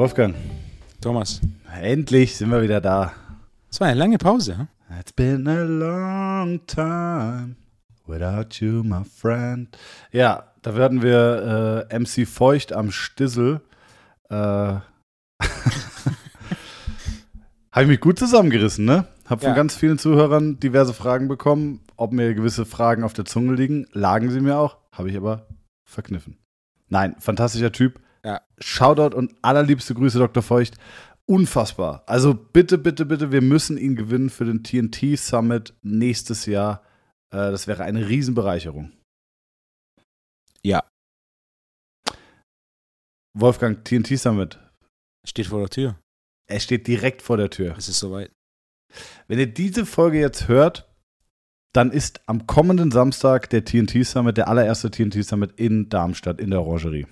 [0.00, 0.34] Wolfgang,
[1.02, 1.40] Thomas.
[1.80, 3.12] endlich sind wir wieder da.
[3.68, 4.56] Das war eine lange Pause.
[4.56, 4.68] Hm?
[4.98, 7.56] It's been a long time
[8.06, 9.76] without you, my friend.
[10.10, 13.60] Ja, da werden wir äh, MC Feucht am Stissel.
[14.30, 14.34] Äh,
[17.72, 19.06] Habe ich mich gut zusammengerissen, ne?
[19.30, 19.54] Hab von Ja.
[19.54, 23.86] ganz vielen Zuhörern diverse Fragen bekommen, ob mir gewisse Fragen auf der Zunge liegen.
[23.92, 25.46] Lagen sie mir auch, habe ich aber
[25.88, 26.36] verkniffen.
[26.88, 28.00] Nein, fantastischer Typ.
[28.24, 28.42] Ja.
[28.58, 30.42] Shoutout und allerliebste Grüße, Dr.
[30.42, 30.76] Feucht.
[31.26, 32.02] Unfassbar.
[32.06, 36.82] Also bitte, bitte, bitte, wir müssen ihn gewinnen für den TNT Summit nächstes Jahr.
[37.32, 38.90] Äh, das wäre eine Riesenbereicherung.
[40.64, 40.82] Ja.
[43.38, 44.58] Wolfgang, TNT Summit.
[45.24, 46.00] Steht vor der Tür.
[46.48, 47.76] Er steht direkt vor der Tür.
[47.78, 48.32] Es ist soweit.
[49.28, 50.88] Wenn ihr diese Folge jetzt hört,
[51.72, 56.50] dann ist am kommenden Samstag der TNT Summit, der allererste TNT Summit in Darmstadt in
[56.50, 57.06] der Orangerie.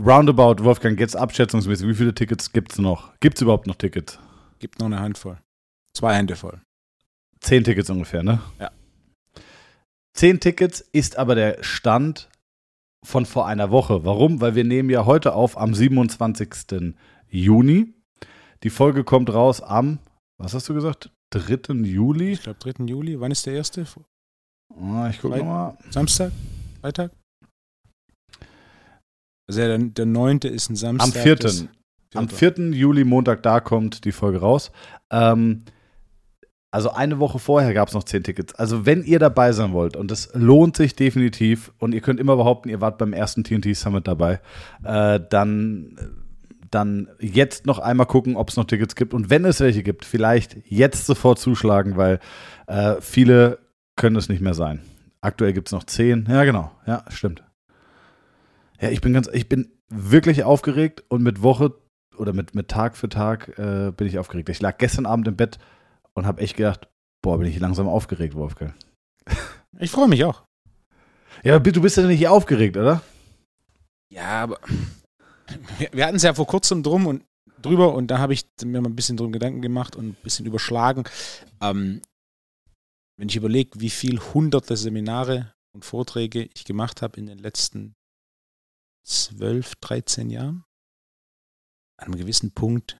[0.00, 3.12] Roundabout, Wolfgang, jetzt abschätzungsmäßig, wie viele Tickets gibt es noch?
[3.20, 4.18] Gibt es überhaupt noch Tickets?
[4.58, 5.38] Gibt noch eine Handvoll.
[5.94, 6.60] Zwei Hände voll.
[7.40, 8.40] Zehn Tickets ungefähr, ne?
[8.60, 8.70] Ja.
[10.14, 12.28] Zehn Tickets ist aber der Stand
[13.02, 14.04] von vor einer Woche.
[14.04, 14.40] Warum?
[14.40, 16.94] Weil wir nehmen ja heute auf am 27.
[17.28, 17.94] Juni.
[18.62, 19.98] Die Folge kommt raus am,
[20.40, 21.10] was hast du gesagt?
[21.30, 21.74] 3.
[21.84, 22.32] Juli?
[22.32, 22.84] Ich glaube 3.
[22.84, 23.18] Juli.
[23.20, 23.86] Wann ist der erste?
[24.80, 25.76] Ah, ich gucke nochmal.
[25.90, 26.32] Samstag?
[26.80, 27.10] Freitag?
[29.48, 30.38] Also der, der 9.
[30.38, 31.22] ist ein Am Samstag.
[31.22, 31.36] 4.
[31.36, 31.66] das-
[32.14, 32.72] Am 4.
[32.72, 34.70] Juli, Montag, da kommt die Folge raus.
[35.10, 35.64] Ähm,
[36.74, 38.54] also eine Woche vorher gab es noch 10 Tickets.
[38.54, 42.36] Also wenn ihr dabei sein wollt, und das lohnt sich definitiv, und ihr könnt immer
[42.36, 44.40] behaupten, ihr wart beim ersten TNT Summit dabei,
[44.84, 45.96] äh, dann,
[46.74, 49.14] dann jetzt noch einmal gucken, ob es noch Tickets gibt.
[49.14, 52.18] Und wenn es welche gibt, vielleicht jetzt sofort zuschlagen, weil
[52.66, 53.58] äh, viele
[53.96, 54.80] können es nicht mehr sein.
[55.20, 56.26] Aktuell gibt es noch 10.
[56.28, 56.72] Ja, genau.
[56.86, 57.44] Ja, stimmt.
[58.80, 61.74] Ja, ich bin ganz, ich bin wirklich aufgeregt und mit Woche
[62.16, 64.48] oder mit, mit Tag für Tag äh, bin ich aufgeregt.
[64.48, 65.58] Ich lag gestern Abend im Bett
[66.14, 66.88] und habe echt gedacht,
[67.22, 68.74] boah, bin ich langsam aufgeregt, Wolfgang.
[69.78, 70.42] Ich freue mich auch.
[71.42, 73.02] Ja, aber du bist ja nicht aufgeregt, oder?
[74.10, 74.58] Ja, aber
[75.78, 77.24] wir, wir hatten es ja vor kurzem drum und
[77.60, 80.46] drüber und da habe ich mir mal ein bisschen drum Gedanken gemacht und ein bisschen
[80.46, 81.04] überschlagen.
[81.60, 82.02] Ähm,
[83.18, 87.94] wenn ich überlege, wie viel hunderte Seminare und Vorträge ich gemacht habe in den letzten
[89.06, 90.64] 12, 13 Jahren,
[91.98, 92.98] an einem gewissen Punkt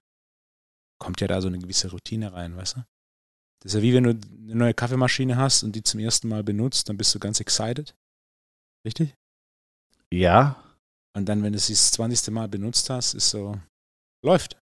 [0.99, 2.85] kommt ja da so eine gewisse Routine rein, weißt du?
[3.61, 6.43] Das ist ja wie wenn du eine neue Kaffeemaschine hast und die zum ersten Mal
[6.43, 7.95] benutzt, dann bist du ganz excited.
[8.85, 9.13] Richtig?
[10.11, 10.62] Ja.
[11.15, 12.31] Und dann, wenn du sie das 20.
[12.31, 13.55] Mal benutzt hast, ist so,
[14.25, 14.57] läuft.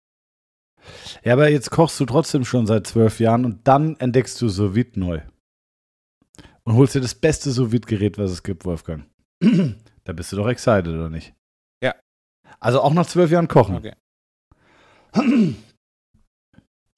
[1.25, 4.77] Ja, aber jetzt kochst du trotzdem schon seit zwölf Jahren und dann entdeckst du sous
[4.95, 5.21] neu.
[6.65, 9.09] Und holst dir das beste sous gerät was es gibt, Wolfgang.
[10.05, 11.35] da bist du doch excited, oder nicht?
[11.83, 11.95] Ja.
[12.61, 13.77] Also auch nach zwölf Jahren kochen.
[13.77, 13.95] Okay.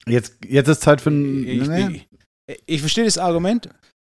[0.07, 1.45] Jetzt, jetzt ist Zeit für ein.
[1.45, 2.07] Ich, nee.
[2.47, 3.69] ich, ich verstehe das Argument.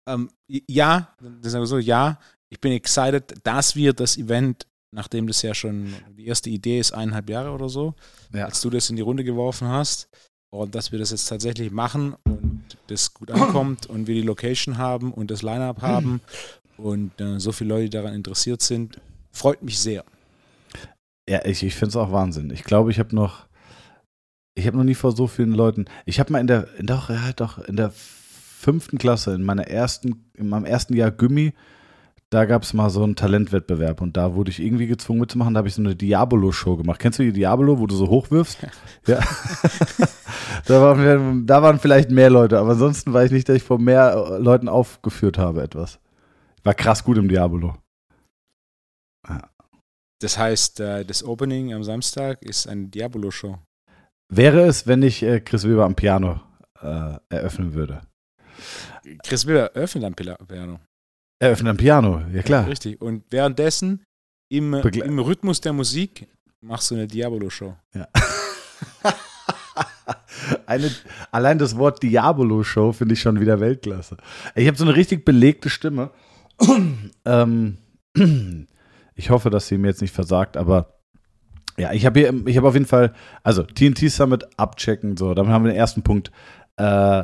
[0.08, 2.20] Ähm, ja, das ist aber so, ja,
[2.50, 6.94] ich bin excited, dass wir das Event, nachdem das ja schon die erste Idee ist,
[6.94, 7.94] eineinhalb Jahre oder so,
[8.34, 8.46] Ja.
[8.46, 10.10] als du das in die Runde geworfen hast,
[10.52, 14.78] und dass wir das jetzt tatsächlich machen und das gut ankommt und wir die Location
[14.78, 16.22] haben und das Line-Up haben
[16.78, 19.02] und äh, so viele Leute daran interessiert sind,
[19.32, 20.06] freut mich sehr.
[21.30, 22.52] Ja, ich, ich finde es auch Wahnsinn.
[22.52, 23.48] Ich glaube, ich habe noch,
[24.54, 27.34] ich habe noch nie vor so vielen Leuten, ich habe mal in der, doch, ja,
[27.34, 31.54] doch, in der fünften Klasse, in meiner ersten, in meinem ersten Jahr Gummi,
[32.32, 35.60] da gab es mal so einen Talentwettbewerb und da wurde ich irgendwie gezwungen mitzumachen, da
[35.60, 37.00] habe ich so eine Diabolo-Show gemacht.
[37.00, 38.62] Kennst du die Diabolo, wo du so hochwirfst?
[39.08, 39.20] Ja.
[40.66, 43.80] da, waren da waren vielleicht mehr Leute, aber ansonsten weiß ich nicht, dass ich vor
[43.80, 46.00] mehr äh, Leuten aufgeführt habe etwas.
[46.64, 47.78] War krass gut im Diabolo.
[50.20, 53.60] Das heißt, äh, das Opening am Samstag ist eine Diabolo-Show.
[54.30, 56.42] Wäre es, wenn ich äh, Chris Weber am Piano
[56.82, 58.02] äh, eröffnen würde?
[59.24, 60.80] Chris Weber öffnet am Piano.
[61.40, 62.68] Eröffnen am Piano, ja klar.
[62.68, 63.02] Richtig.
[63.02, 64.04] Und währenddessen
[64.50, 66.28] im, Begle- im Rhythmus der Musik
[66.62, 67.76] machst du eine Diabolo-Show.
[67.94, 68.08] Ja.
[70.68, 70.92] Eine,
[71.32, 74.18] allein das Wort Diabolo-Show finde ich schon wieder Weltklasse.
[74.54, 76.12] Ich habe so eine richtig belegte Stimme.
[77.26, 77.78] ähm,
[79.16, 81.00] ich hoffe, dass sie mir jetzt nicht versagt, aber
[81.78, 83.14] ja, ich habe hier, ich habe auf jeden Fall,
[83.44, 86.32] also TNT Summit abchecken, so, damit haben wir den ersten Punkt
[86.78, 87.24] äh,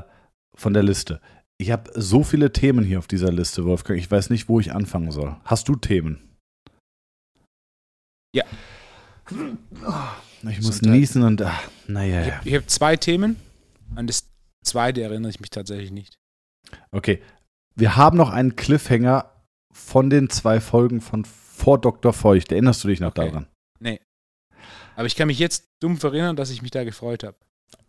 [0.55, 1.21] von der Liste.
[1.61, 4.73] Ich habe so viele Themen hier auf dieser Liste, Wolfgang, ich weiß nicht, wo ich
[4.73, 5.35] anfangen soll.
[5.45, 6.35] Hast du Themen?
[8.35, 8.45] Ja.
[9.29, 9.37] Ich
[10.61, 10.89] muss Gesundheit.
[10.99, 13.35] niesen und, ah, naja, Ich habe hab zwei Themen.
[13.93, 14.27] An das
[14.65, 16.17] zweite erinnere ich mich tatsächlich nicht.
[16.91, 17.21] Okay.
[17.75, 19.31] wir haben noch einen Cliffhanger
[19.71, 22.11] von den zwei Folgen von vor Dr.
[22.11, 22.51] Feucht.
[22.51, 23.27] Erinnerst du dich noch Okay.
[23.27, 23.47] daran?
[23.79, 24.01] Nee.
[24.95, 27.37] Aber ich kann mich jetzt dumm erinnern, dass ich mich da gefreut habe.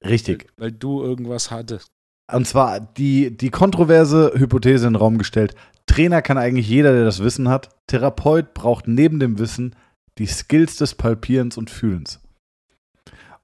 [0.05, 0.53] Richtig.
[0.59, 1.92] Weil du irgendwas hattest.
[2.31, 5.55] Und zwar die, die kontroverse Hypothese in den Raum gestellt.
[5.87, 7.71] Trainer kann eigentlich jeder, der das Wissen hat.
[7.89, 9.75] Therapeut braucht neben dem Wissen
[10.19, 12.21] die Skills des Palpierens und Fühlens.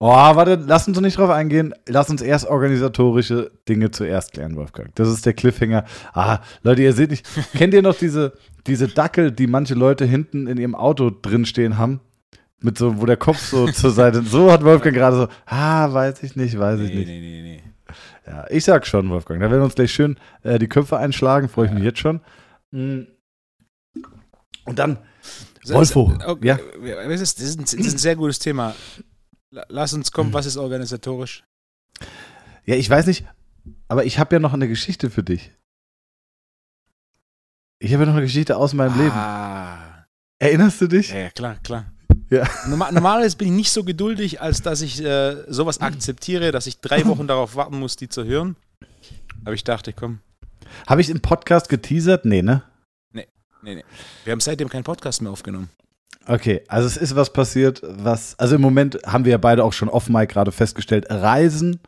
[0.00, 1.74] Oh, warte, lass uns doch nicht drauf eingehen.
[1.88, 4.94] Lass uns erst organisatorische Dinge zuerst klären, Wolfgang.
[4.94, 5.84] Das ist der Cliffhanger.
[6.12, 7.26] Ah, Leute, ihr seht nicht.
[7.56, 8.34] Kennt ihr noch diese,
[8.68, 12.00] diese Dackel, die manche Leute hinten in ihrem Auto drinstehen haben?
[12.60, 14.22] Mit so, wo der Kopf so zur Seite.
[14.26, 17.08] So hat Wolfgang gerade so, ah, weiß ich nicht, weiß ich Nee, nicht.
[17.08, 17.62] nee, nee, nee.
[18.28, 19.40] Ja, ich sag schon, Wolfgang.
[19.40, 21.48] Da werden wir uns gleich schön äh, die Köpfe einschlagen.
[21.48, 22.20] Freue ich mich jetzt schon.
[22.72, 23.04] Mm.
[24.66, 24.98] Und dann,
[25.64, 26.56] Wolfo, Okay, ja.
[27.08, 28.74] Das ist, das, ist ein, das ist ein sehr gutes Thema.
[29.50, 31.44] La- Lass uns kommen, was ist organisatorisch?
[32.66, 33.24] ja, ich weiß nicht,
[33.88, 35.52] aber ich habe ja noch eine Geschichte für dich.
[37.78, 39.12] Ich habe ja noch eine Geschichte aus meinem Leben.
[39.12, 40.06] Ah.
[40.38, 41.10] Erinnerst du dich?
[41.10, 41.92] Ja, ja, klar, klar.
[42.30, 42.46] Ja.
[42.68, 46.80] Normal, normalerweise bin ich nicht so geduldig, als dass ich äh, sowas akzeptiere, dass ich
[46.80, 48.56] drei Wochen darauf warten muss, die zu hören.
[49.44, 50.20] Aber ich dachte, komm,
[50.86, 52.24] Habe ich im Podcast geteasert?
[52.24, 52.62] Nee, ne?
[53.12, 53.26] nee,
[53.62, 53.84] nee.
[54.24, 55.70] Wir haben seitdem keinen Podcast mehr aufgenommen.
[56.26, 59.72] Okay, also es ist was passiert, was, also im Moment haben wir ja beide auch
[59.72, 61.80] schon off-mic gerade festgestellt, Reisen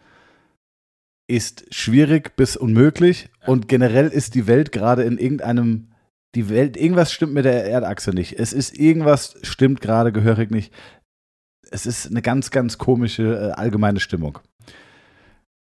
[1.27, 5.90] ist schwierig bis unmöglich und generell ist die Welt gerade in irgendeinem,
[6.35, 8.39] die Welt, irgendwas stimmt mit der Erdachse nicht.
[8.39, 10.73] Es ist irgendwas stimmt gerade gehörig nicht.
[11.71, 14.39] Es ist eine ganz, ganz komische äh, allgemeine Stimmung.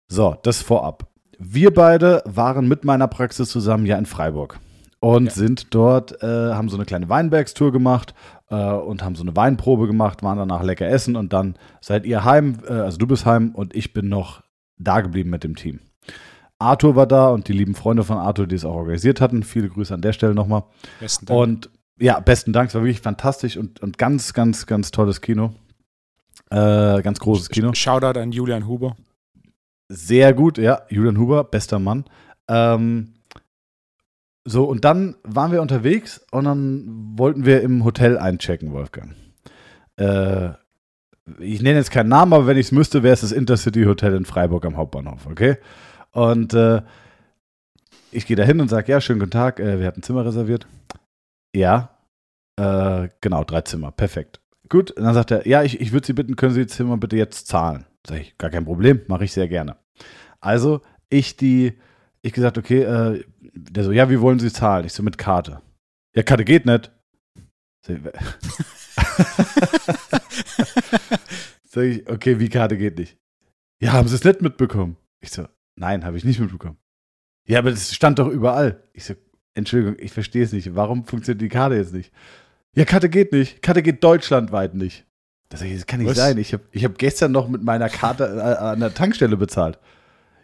[0.09, 1.11] So, das vorab.
[1.39, 4.59] Wir beide waren mit meiner Praxis zusammen ja in Freiburg
[5.01, 5.31] und Ja.
[5.33, 8.15] sind dort, äh, haben so eine kleine Weinbergstour gemacht
[8.49, 12.25] äh, und haben so eine Weinprobe gemacht, waren danach lecker essen und dann seid ihr
[12.25, 14.43] heim, äh, also du bist heim und ich bin noch
[14.79, 15.81] da geblieben mit dem Team.
[16.59, 19.43] Arthur war da und die lieben Freunde von Arthur, die es auch organisiert hatten.
[19.43, 20.65] Viele Grüße an der Stelle nochmal.
[21.01, 21.41] Besten Dank.
[21.41, 25.55] Und ja, besten Dank, es war wirklich fantastisch und, und ganz, ganz, ganz tolles Kino.
[26.51, 27.73] Äh, ganz großes Kino.
[27.75, 28.97] Shoutout an Julian Huber.
[29.89, 30.83] Sehr gut, ja.
[30.89, 32.05] Julian Huber, bester Mann.
[32.49, 33.15] Ähm,
[34.45, 39.15] so, und dann waren wir unterwegs und dann wollten wir im Hotel einchecken, Wolfgang.
[39.97, 40.51] Äh,
[41.39, 44.15] ich nenne jetzt keinen Namen, aber wenn ich es müsste, wäre es das Intercity Hotel
[44.15, 45.57] in Freiburg am Hauptbahnhof, okay?
[46.15, 46.81] Und äh,
[48.13, 50.67] ich gehe da hin und sage, ja, schönen guten Tag, äh, wir hatten Zimmer reserviert.
[51.55, 51.99] Ja,
[52.57, 54.41] äh, genau, drei Zimmer, perfekt.
[54.69, 56.97] Gut, und dann sagt er, ja, ich, ich würde Sie bitten, können Sie die Zimmer
[56.97, 57.85] bitte jetzt zahlen?
[58.07, 59.77] Sag ich, gar kein Problem, mache ich sehr gerne.
[60.41, 61.79] Also, ich die,
[62.23, 64.87] ich gesagt, okay, äh, der so, ja, wie wollen Sie zahlen?
[64.87, 65.61] Ich so, mit Karte.
[66.15, 66.93] Ja, Karte geht nicht.
[67.85, 68.03] Sag ich,
[71.69, 73.19] Sag ich, okay, wie Karte geht nicht?
[73.83, 74.97] Ja, haben Sie es nicht mitbekommen?
[75.21, 75.47] Ich so,
[75.77, 76.79] nein, habe ich nicht mitbekommen.
[77.47, 78.83] Ja, aber das stand doch überall.
[78.93, 79.15] Ich so,
[79.55, 80.75] Entschuldigung, ich verstehe es nicht.
[80.75, 82.13] Warum funktioniert die Karte jetzt nicht?
[82.75, 83.63] Ja, Karte geht nicht.
[83.63, 85.07] Karte geht deutschlandweit nicht.
[85.49, 86.17] Das, kann nicht Was?
[86.17, 86.39] sein.
[86.39, 89.79] Ich habe ich hab gestern noch mit meiner Karte äh, an der Tankstelle bezahlt.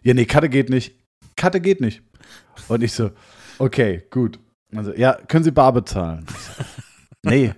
[0.02, 0.94] Ja, nee, Karte geht nicht.
[1.36, 2.02] Karte geht nicht.
[2.68, 3.10] Und ich so,
[3.58, 4.38] okay, gut.
[4.74, 6.26] Also, ja, können Sie bar bezahlen?
[6.28, 7.52] So, nee,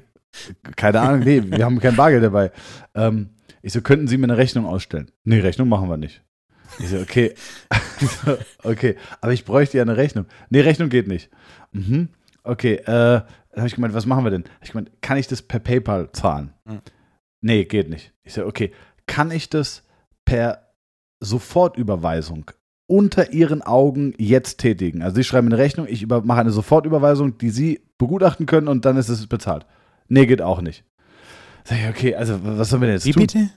[0.76, 2.50] keine Ahnung, nee, wir haben kein Bargeld dabei.
[2.94, 3.30] Ähm,
[3.60, 5.10] ich so, könnten Sie mir eine Rechnung ausstellen?
[5.24, 6.22] Nee, Rechnung machen wir nicht.
[6.78, 7.34] Ich so, okay.
[8.64, 10.26] Okay, aber ich bräuchte ja eine Rechnung.
[10.50, 11.30] Nee, Rechnung geht nicht.
[11.72, 12.08] Mhm.
[12.44, 13.26] Okay, äh, dann
[13.56, 14.44] habe ich gemeint, was machen wir denn?
[14.44, 16.52] Hab ich gemeint, kann ich das per PayPal zahlen?
[16.64, 16.80] Mhm.
[17.40, 18.12] Nee, geht nicht.
[18.24, 18.72] Ich so, okay,
[19.06, 19.84] kann ich das
[20.24, 20.72] per
[21.20, 22.50] Sofortüberweisung
[22.86, 25.02] unter Ihren Augen jetzt tätigen?
[25.02, 28.84] Also Sie schreiben eine Rechnung, ich über, mache eine Sofortüberweisung, die Sie begutachten können und
[28.84, 29.66] dann ist es bezahlt.
[30.08, 30.84] Nee, geht auch nicht.
[31.64, 33.22] Sag ich, okay, also was sollen wir denn jetzt Wie tun?
[33.22, 33.50] bitte?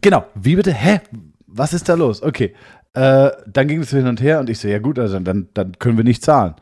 [0.00, 0.72] Genau, wie bitte?
[0.74, 1.00] Hä?
[1.52, 2.22] Was ist da los?
[2.22, 2.54] Okay.
[2.92, 5.78] Äh, dann ging es hin und her und ich so, ja gut, also dann, dann
[5.78, 6.54] können wir nicht zahlen.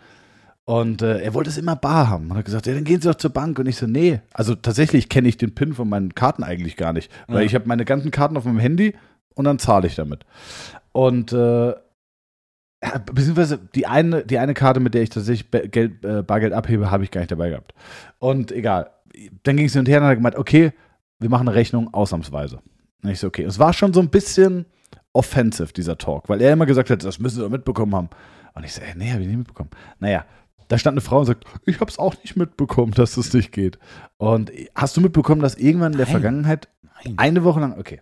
[0.64, 2.30] Und äh, er wollte es immer bar haben.
[2.30, 3.58] Und hat gesagt, ja, dann gehen Sie doch zur Bank.
[3.58, 4.20] Und ich so, nee.
[4.34, 7.10] Also tatsächlich kenne ich den PIN von meinen Karten eigentlich gar nicht.
[7.26, 7.46] Weil Ja.
[7.46, 8.94] ich habe meine ganzen Karten auf meinem Handy
[9.34, 10.26] und dann zahle ich damit.
[10.92, 11.72] Und äh,
[13.12, 17.04] beziehungsweise die eine, die eine Karte, mit der ich tatsächlich Geld, äh, Bargeld abhebe, habe
[17.04, 17.72] ich gar nicht dabei gehabt.
[18.18, 18.90] Und egal.
[19.44, 20.72] Dann ging es hin und her und hat gemeint, okay,
[21.18, 22.60] wir machen eine Rechnung ausnahmsweise.
[23.02, 23.42] Und ich so, okay.
[23.44, 24.66] Es war schon so ein bisschen
[25.12, 28.10] offensive, dieser Talk, weil er immer gesagt hat, das müssen Sie doch mitbekommen haben.
[28.54, 29.70] Und ich so, ey, nee, habe ich nicht mitbekommen.
[29.98, 30.24] Naja,
[30.68, 33.52] da stand eine Frau und sagt, ich habe es auch nicht mitbekommen, dass das nicht
[33.52, 33.78] geht.
[34.16, 36.06] Und hast du mitbekommen, dass irgendwann in der.
[36.06, 36.68] Vergangenheit
[37.04, 37.14] Nein.
[37.16, 38.00] eine Woche lang, okay.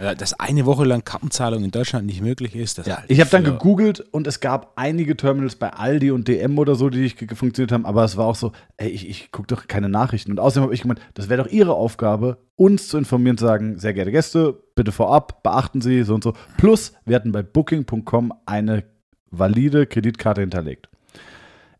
[0.00, 3.20] Ja, Dass eine Woche lang Kartenzahlung in Deutschland nicht möglich ist, das Ja, halte ich
[3.20, 7.00] habe dann gegoogelt und es gab einige Terminals bei Aldi und DM oder so, die
[7.00, 10.30] nicht funktioniert haben, aber es war auch so, ey, ich, ich gucke doch keine Nachrichten.
[10.30, 13.78] Und außerdem habe ich gemeint, das wäre doch Ihre Aufgabe, uns zu informieren, zu sagen,
[13.78, 16.34] sehr geehrte Gäste, bitte vorab, beachten Sie so und so.
[16.58, 18.84] Plus, wir hatten bei booking.com eine
[19.30, 20.88] valide Kreditkarte hinterlegt.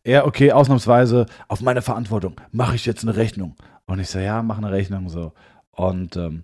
[0.03, 3.55] Er, okay, ausnahmsweise, auf meine Verantwortung, mache ich jetzt eine Rechnung.
[3.85, 5.33] Und ich so, ja, mach eine Rechnung so.
[5.71, 6.43] Und ähm,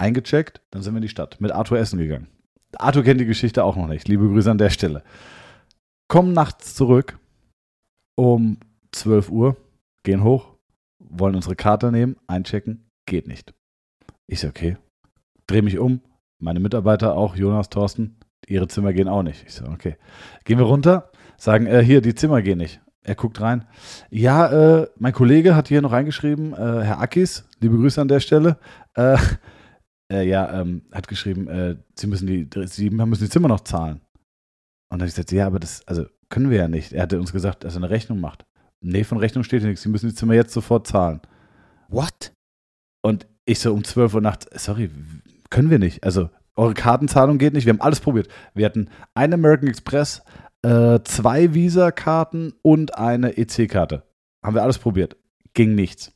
[0.00, 2.28] eingecheckt, dann sind wir in die Stadt, mit Arthur essen gegangen.
[2.76, 4.08] Arthur kennt die Geschichte auch noch nicht.
[4.08, 5.02] Liebe Grüße an der Stelle.
[6.08, 7.18] Kommen nachts zurück
[8.16, 8.58] um
[8.92, 9.56] 12 Uhr,
[10.02, 10.56] gehen hoch,
[10.98, 13.54] wollen unsere Karte nehmen, einchecken, geht nicht.
[14.26, 14.76] Ich so, okay.
[15.46, 16.00] Dreh mich um,
[16.38, 19.44] meine Mitarbeiter auch, Jonas, Thorsten, ihre Zimmer gehen auch nicht.
[19.46, 19.96] Ich so, okay.
[20.44, 22.80] Gehen wir runter, sagen, äh, hier, die Zimmer gehen nicht.
[23.02, 23.64] Er guckt rein.
[24.10, 28.20] Ja, äh, mein Kollege hat hier noch reingeschrieben, äh, Herr Akis, liebe Grüße an der
[28.20, 28.58] Stelle.
[28.94, 29.16] Äh,
[30.10, 34.00] äh, ja, ähm, hat geschrieben, äh, Sie müssen die, Sie müssen die Zimmer noch zahlen.
[34.88, 36.92] Und dann habe ich gesagt, ja, aber das, also können wir ja nicht.
[36.92, 38.44] Er hatte uns gesagt, dass er eine Rechnung macht.
[38.80, 39.82] Nee, von Rechnung steht hier nichts.
[39.82, 41.20] Sie müssen die Zimmer jetzt sofort zahlen.
[41.88, 42.32] What?
[43.02, 44.90] Und ich so um 12 Uhr nachts, sorry,
[45.50, 46.04] können wir nicht.
[46.04, 47.66] Also eure Kartenzahlung geht nicht.
[47.66, 48.28] Wir haben alles probiert.
[48.54, 50.22] Wir hatten einen American Express,
[50.62, 54.02] äh, zwei Visa-Karten und eine EC-Karte.
[54.44, 55.16] Haben wir alles probiert.
[55.54, 56.12] Ging nichts.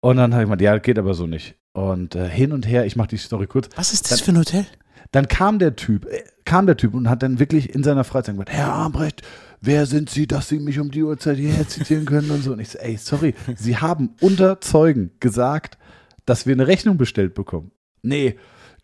[0.00, 1.56] Und dann habe ich gemeint, ja, geht aber so nicht.
[1.76, 3.68] Und äh, hin und her, ich mache die Story kurz.
[3.76, 4.66] Was ist das dann, für ein Hotel?
[5.12, 8.34] Dann kam der Typ, äh, kam der Typ und hat dann wirklich in seiner Freizeit
[8.34, 9.20] gesagt, Herr Armbrecht,
[9.60, 12.52] wer sind Sie, dass Sie mich um die Uhrzeit hierher zitieren können und so.
[12.54, 15.76] Und ich so, ey, sorry, Sie haben unter Zeugen gesagt,
[16.24, 17.72] dass wir eine Rechnung bestellt bekommen.
[18.00, 18.36] Nee,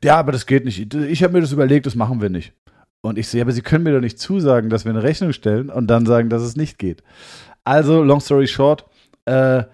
[0.05, 0.95] ja, aber das geht nicht.
[0.95, 2.53] Ich habe mir das überlegt, das machen wir nicht.
[3.01, 5.33] Und ich so, ja, aber Sie können mir doch nicht zusagen, dass wir eine Rechnung
[5.33, 7.03] stellen und dann sagen, dass es nicht geht.
[7.65, 8.85] Also, long story short,
[9.25, 9.65] äh, äh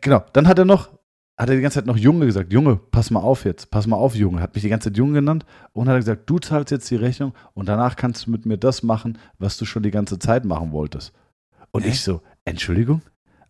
[0.00, 0.93] genau, dann hat er noch,
[1.36, 3.96] hat er die ganze Zeit noch Junge gesagt, Junge, pass mal auf jetzt, pass mal
[3.96, 4.40] auf, Junge.
[4.40, 7.32] Hat mich die ganze Zeit Junge genannt und hat gesagt, du zahlst jetzt die Rechnung
[7.54, 10.70] und danach kannst du mit mir das machen, was du schon die ganze Zeit machen
[10.70, 11.12] wolltest.
[11.72, 11.88] Und Hä?
[11.88, 13.02] ich so, Entschuldigung?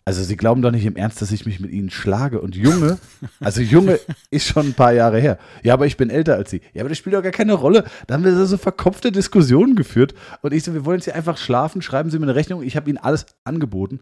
[0.06, 2.40] Also sie glauben doch nicht im Ernst, dass ich mich mit ihnen schlage.
[2.40, 2.98] Und Junge,
[3.40, 3.98] also Junge
[4.30, 5.38] ist schon ein paar Jahre her.
[5.62, 6.60] Ja, aber ich bin älter als sie.
[6.74, 7.84] Ja, aber das spielt doch gar keine Rolle.
[8.06, 10.14] Da haben wir so verkopfte Diskussionen geführt.
[10.42, 12.62] Und ich so, wir wollen jetzt hier einfach schlafen, schreiben Sie mir eine Rechnung.
[12.62, 14.00] Ich habe ihnen alles angeboten.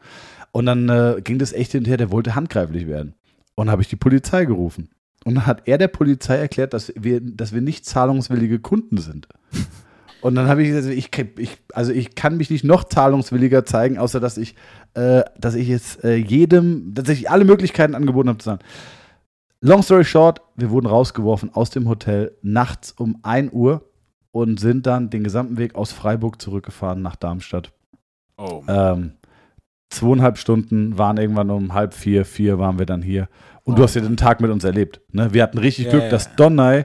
[0.50, 3.14] Und dann äh, ging das echt hinterher, der wollte handgreiflich werden.
[3.54, 4.90] Und habe ich die Polizei gerufen.
[5.24, 9.28] Und dann hat er der Polizei erklärt, dass wir, dass wir nicht zahlungswillige Kunden sind.
[10.22, 13.98] Und dann habe ich gesagt, ich, ich, also ich kann mich nicht noch zahlungswilliger zeigen,
[13.98, 14.54] außer dass ich,
[14.94, 18.60] äh, dass ich jetzt äh, jedem, dass ich alle Möglichkeiten angeboten habe zu sagen.
[19.60, 23.88] Long story short, wir wurden rausgeworfen aus dem Hotel nachts um 1 Uhr
[24.30, 27.72] und sind dann den gesamten Weg aus Freiburg zurückgefahren nach Darmstadt.
[28.38, 28.62] Oh.
[28.68, 29.14] Ähm,
[29.92, 33.28] zweieinhalb Stunden waren irgendwann um halb vier, vier waren wir dann hier.
[33.64, 33.76] Und oh.
[33.76, 35.00] du hast ja den Tag mit uns erlebt.
[35.12, 35.32] Ne?
[35.32, 36.84] Wir hatten richtig yeah, Glück, dass Donnai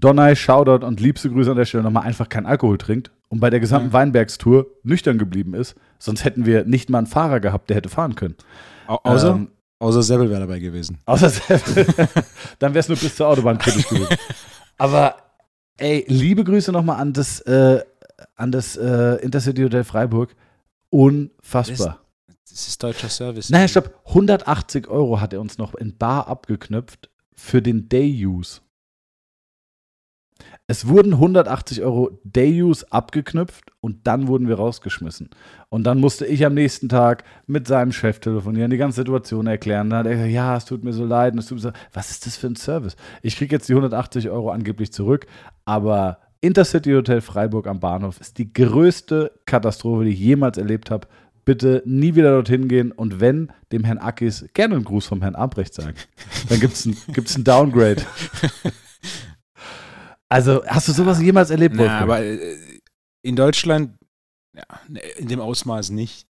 [0.00, 3.50] Donnai, Shoutout und liebste Grüße an der Stelle nochmal einfach keinen Alkohol trinkt und bei
[3.50, 3.92] der gesamten mhm.
[3.92, 5.74] Weinbergstour nüchtern geblieben ist.
[5.98, 8.36] Sonst hätten wir nicht mal einen Fahrer gehabt, der hätte fahren können.
[8.86, 9.48] Au außer, ähm,
[9.80, 10.98] außer Seppel wäre dabei gewesen.
[11.06, 11.86] Außer Seppel.
[12.58, 14.16] Dann wäre es nur bis zur Autobahn kritisch gewesen.
[14.78, 15.16] Aber
[15.78, 17.82] ey, liebe Grüße nochmal an das, äh,
[18.36, 20.34] an das äh, Intercity Hotel Freiburg.
[20.90, 22.00] Unfassbar.
[22.50, 23.50] Das, ist deutscher Service.
[23.50, 24.00] Nein, stopp.
[24.06, 28.60] 180 Euro hat er uns noch in Bar abgeknüpft für den Day-Use.
[30.66, 35.30] Es wurden 180 Euro Day-Use abgeknüpft und dann wurden wir rausgeschmissen.
[35.68, 39.90] Und dann musste ich am nächsten Tag mit seinem Chef telefonieren, die ganze Situation erklären.
[39.90, 41.32] Dann hat er gesagt, ja, es tut mir so leid.
[41.32, 42.96] Und es tut mir so, was ist das für ein Service?
[43.22, 45.26] Ich kriege jetzt die 180 Euro angeblich zurück,
[45.64, 51.08] aber Intercity Hotel Freiburg am Bahnhof ist die größte Katastrophe, die ich jemals erlebt habe.
[51.48, 55.34] Bitte nie wieder dorthin gehen und wenn, dem Herrn Ackis gerne einen Gruß vom Herrn
[55.34, 55.96] Abrecht sagen.
[56.50, 58.04] Dann gibt es ein, ein Downgrade.
[60.30, 62.78] Also, hast du sowas jemals erlebt, Na, aber äh,
[63.22, 63.98] in Deutschland,
[64.54, 66.28] ja, ne, in dem Ausmaß nicht.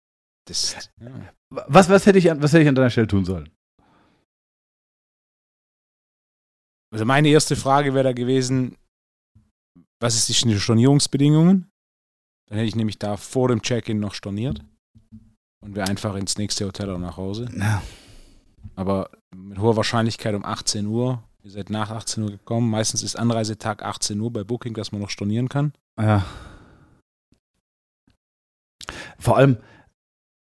[0.49, 1.13] Das, ja.
[1.49, 3.51] was, was, hätte ich an, was hätte ich an deiner Stelle tun sollen?
[6.93, 8.77] Also, meine erste Frage wäre da gewesen:
[10.01, 11.71] Was ist die Stornierungsbedingungen?
[12.49, 14.65] Dann hätte ich nämlich da vor dem Check-in noch storniert
[15.65, 17.49] und wäre einfach ins nächste Hotel oder nach Hause.
[17.57, 17.83] Ja.
[18.77, 22.71] Aber mit hoher Wahrscheinlichkeit um 18 Uhr Ihr seid nach 18 Uhr gekommen.
[22.71, 25.75] Meistens ist Anreisetag 18 Uhr bei Booking, dass man noch stornieren kann.
[26.01, 26.25] Ja.
[29.19, 29.59] Vor allem.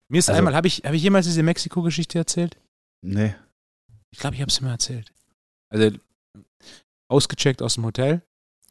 [0.07, 2.57] Mir ist also, einmal, habe ich, hab ich jemals diese Mexiko-Geschichte erzählt?
[3.01, 3.35] Nee.
[4.09, 5.13] Ich glaube, ich habe es immer erzählt.
[5.69, 5.95] Also,
[7.07, 8.23] ausgecheckt aus dem Hotel.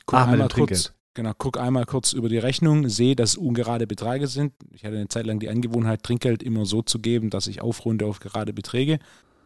[0.04, 4.28] Guck ah, einmal kurz, genau, guck einmal kurz über die Rechnung, sehe, dass ungerade Beträge
[4.28, 4.52] sind.
[4.70, 8.06] Ich hatte eine Zeit lang die Angewohnheit, Trinkgeld immer so zu geben, dass ich aufrunde
[8.06, 9.00] auf gerade Beträge.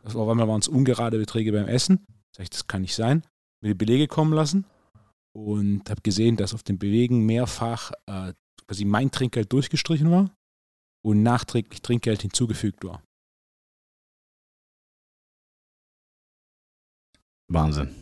[0.05, 2.05] Auf einmal waren es ungerade Beträge beim Essen.
[2.37, 3.23] Sag ich, das kann nicht sein.
[3.63, 4.67] Mir die Belege kommen lassen
[5.33, 8.35] und habe gesehen, dass auf den Belegen mehrfach äh,
[8.67, 10.31] quasi mein Trinkgeld durchgestrichen war
[11.03, 13.03] und nachträglich Trinkgeld hinzugefügt war.
[17.49, 17.95] Wahnsinn.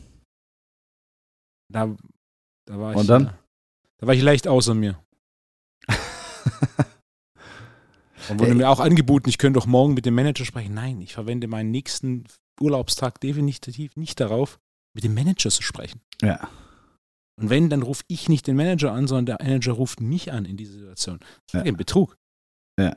[1.68, 1.96] Da,
[2.66, 2.98] da war ich.
[2.98, 3.38] Und dann?
[4.00, 4.98] Da war ich leicht außer mir.
[8.28, 10.74] Und wurde mir auch angeboten, ich könnte doch morgen mit dem Manager sprechen.
[10.74, 12.24] Nein, ich verwende meinen nächsten
[12.60, 14.58] Urlaubstag definitiv nicht darauf,
[14.94, 16.00] mit dem Manager zu sprechen.
[16.22, 16.48] Ja.
[17.40, 20.44] Und wenn, dann rufe ich nicht den Manager an, sondern der Manager ruft mich an
[20.44, 21.18] in dieser Situation.
[21.20, 21.62] Das ist Ja.
[21.62, 22.16] ein Betrug.
[22.78, 22.96] Ja.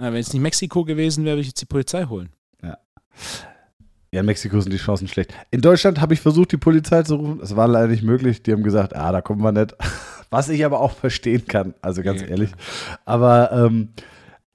[0.00, 2.30] Ja, wenn es nicht Mexiko gewesen wäre, würde ich jetzt die Polizei holen.
[2.62, 5.34] Ja, in Mexiko sind die Chancen schlecht.
[5.50, 7.38] In Deutschland habe ich versucht, die Polizei zu rufen.
[7.40, 8.44] Das war leider nicht möglich.
[8.44, 9.74] Die haben gesagt, ah, da kommen wir nicht.
[10.34, 12.26] Was ich aber auch verstehen kann, also ganz Ja.
[12.28, 12.50] ehrlich.
[13.04, 13.90] Aber ähm,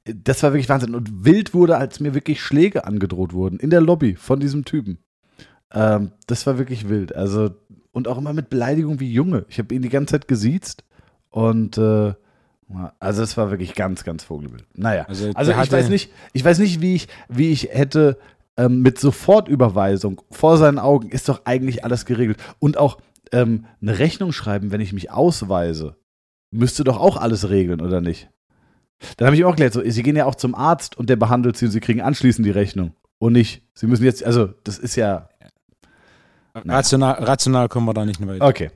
[0.03, 0.93] das war wirklich Wahnsinn.
[0.95, 4.97] Und wild wurde, als mir wirklich Schläge angedroht wurden in der Lobby von diesem Typen.
[5.71, 7.15] Ähm, das war wirklich wild.
[7.15, 7.51] Also,
[7.91, 9.45] und auch immer mit Beleidigung wie Junge.
[9.49, 10.83] Ich habe ihn die ganze Zeit gesiezt.
[11.29, 12.13] Und äh,
[12.99, 14.65] also es war wirklich ganz, ganz vogelwild.
[14.75, 15.05] Naja.
[15.07, 18.17] Also, Also ich weiß nicht, ich weiß nicht, wie ich, wie ich hätte
[18.57, 22.37] ähm, mit Sofortüberweisung vor seinen Augen ist doch eigentlich alles geregelt.
[22.59, 22.99] Und auch
[23.31, 25.95] ähm, eine Rechnung schreiben, wenn ich mich ausweise,
[26.51, 28.29] müsste doch auch alles regeln, oder nicht?
[29.17, 31.15] Dann habe ich ihm auch erklärt, so, sie gehen ja auch zum Arzt und der
[31.15, 32.93] behandelt sie und sie kriegen anschließend die Rechnung.
[33.17, 35.29] Und nicht, sie müssen jetzt, also das ist ja,
[36.67, 38.47] Rational, rational kommen wir da nicht mehr weiter.
[38.47, 38.71] Okay.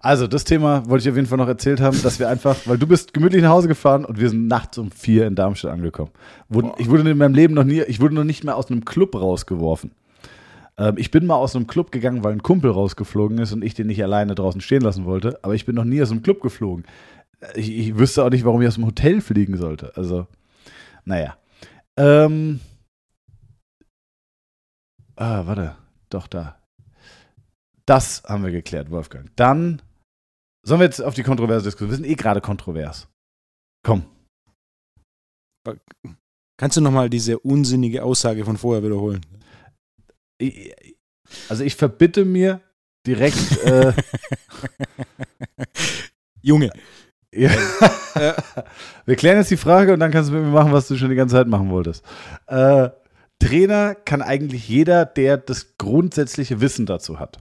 [0.00, 2.78] Also, das Thema wollte ich auf jeden Fall noch erzählt haben, dass wir einfach, weil
[2.78, 6.10] du bist gemütlich nach Hause gefahren und wir sind nachts um vier in Darmstadt angekommen.
[6.48, 8.84] Wurden, ich wurde in meinem Leben noch nie, ich wurde noch nicht mehr aus einem
[8.84, 9.92] Club rausgeworfen.
[10.78, 13.74] Ähm, ich bin mal aus einem Club gegangen, weil ein Kumpel rausgeflogen ist und ich
[13.74, 16.40] den nicht alleine draußen stehen lassen wollte, aber ich bin noch nie aus einem Club
[16.40, 16.86] geflogen.
[17.54, 19.96] Ich, ich wüsste auch nicht, warum ich aus dem Hotel fliegen sollte.
[19.96, 20.26] Also,
[21.04, 21.36] naja.
[21.96, 22.60] Ähm.
[25.16, 25.76] Ah, warte.
[26.10, 26.58] Doch, da.
[27.86, 29.30] Das haben wir geklärt, Wolfgang.
[29.36, 29.82] Dann
[30.64, 31.90] sollen wir jetzt auf die kontroverse Diskussion.
[31.90, 33.08] Wir sind eh gerade kontrovers.
[33.84, 34.04] Komm.
[36.56, 39.24] Kannst du nochmal diese unsinnige Aussage von vorher wiederholen?
[40.38, 40.74] Ich-
[41.48, 42.60] Also ich verbitte mir
[43.06, 43.58] direkt.
[43.64, 43.92] äh,
[46.42, 46.70] Junge.
[47.32, 47.50] ja.
[49.06, 51.10] wir klären jetzt die Frage und dann kannst du mit mir machen, was du schon
[51.10, 52.04] die ganze Zeit machen wolltest.
[52.46, 52.90] Äh,
[53.40, 57.38] Trainer kann eigentlich jeder, der das grundsätzliche Wissen dazu hat.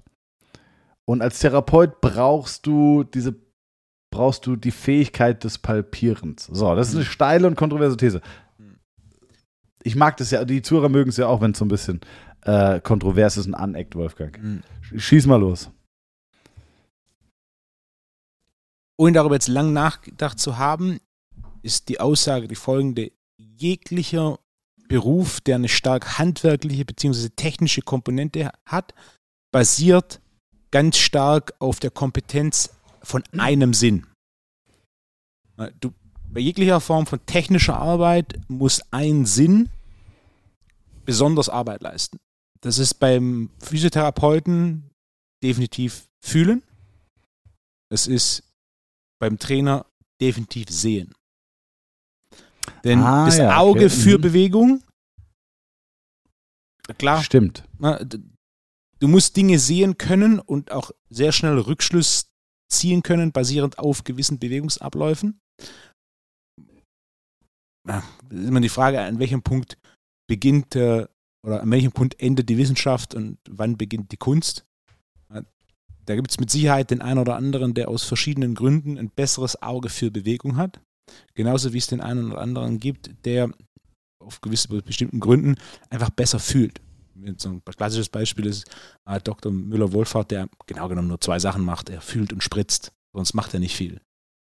[1.05, 3.35] Und als Therapeut brauchst du diese
[4.09, 6.47] brauchst du die Fähigkeit des Palpierens.
[6.51, 8.21] So, das ist eine steile und kontroverse These.
[9.83, 12.01] Ich mag das ja, die Zuhörer mögen es ja auch, wenn es so ein bisschen
[12.41, 14.41] äh, kontrovers ist und aneckt, Wolfgang.
[14.41, 14.63] Mhm.
[14.97, 15.69] Schieß mal los.
[18.97, 20.99] Ohne darüber jetzt lang nachgedacht zu haben,
[21.61, 23.11] ist die Aussage die folgende.
[23.37, 24.39] Jeglicher
[24.87, 27.29] Beruf, der eine stark handwerkliche bzw.
[27.29, 28.93] technische Komponente hat,
[29.51, 30.21] basiert
[30.71, 32.69] ganz stark auf der Kompetenz
[33.03, 34.05] von einem Sinn.
[35.79, 35.91] Du,
[36.29, 39.69] bei jeglicher Form von technischer Arbeit muss ein Sinn
[41.05, 42.17] besonders Arbeit leisten.
[42.61, 44.89] Das ist beim Physiotherapeuten
[45.43, 46.63] definitiv fühlen.
[47.89, 48.43] Es ist
[49.19, 49.85] beim Trainer
[50.21, 51.13] definitiv sehen.
[52.83, 53.55] Denn Ah, das ja, okay.
[53.57, 54.21] Auge für Mhm.
[54.21, 54.83] Bewegung,
[56.97, 57.63] klar, Stimmt.
[57.79, 62.29] na, du musst Dinge sehen können und auch sehr schnell Rückschluss
[62.69, 65.39] ziehen können, basierend auf gewissen Bewegungsabläufen.
[68.29, 69.77] Ist immer die Frage, an welchem Punkt
[70.27, 71.07] beginnt äh,
[71.45, 74.65] oder an welchem Punkt endet die Wissenschaft und wann beginnt die Kunst.
[76.07, 79.61] Da gibt es mit Sicherheit den einen oder anderen, der aus verschiedenen Gründen ein besseres
[79.61, 80.79] Auge für Bewegung hat.
[81.33, 83.51] Genauso wie es den einen oder anderen gibt, der
[84.19, 85.55] auf gewisse bestimmten Gründen
[85.89, 86.81] einfach besser fühlt.
[87.37, 88.69] So ein klassisches Beispiel ist
[89.05, 89.51] äh, Dr.
[89.51, 91.89] Müller-Wohlfahrt, der genau genommen nur zwei Sachen macht.
[91.89, 93.99] Er fühlt und spritzt, sonst macht er nicht viel.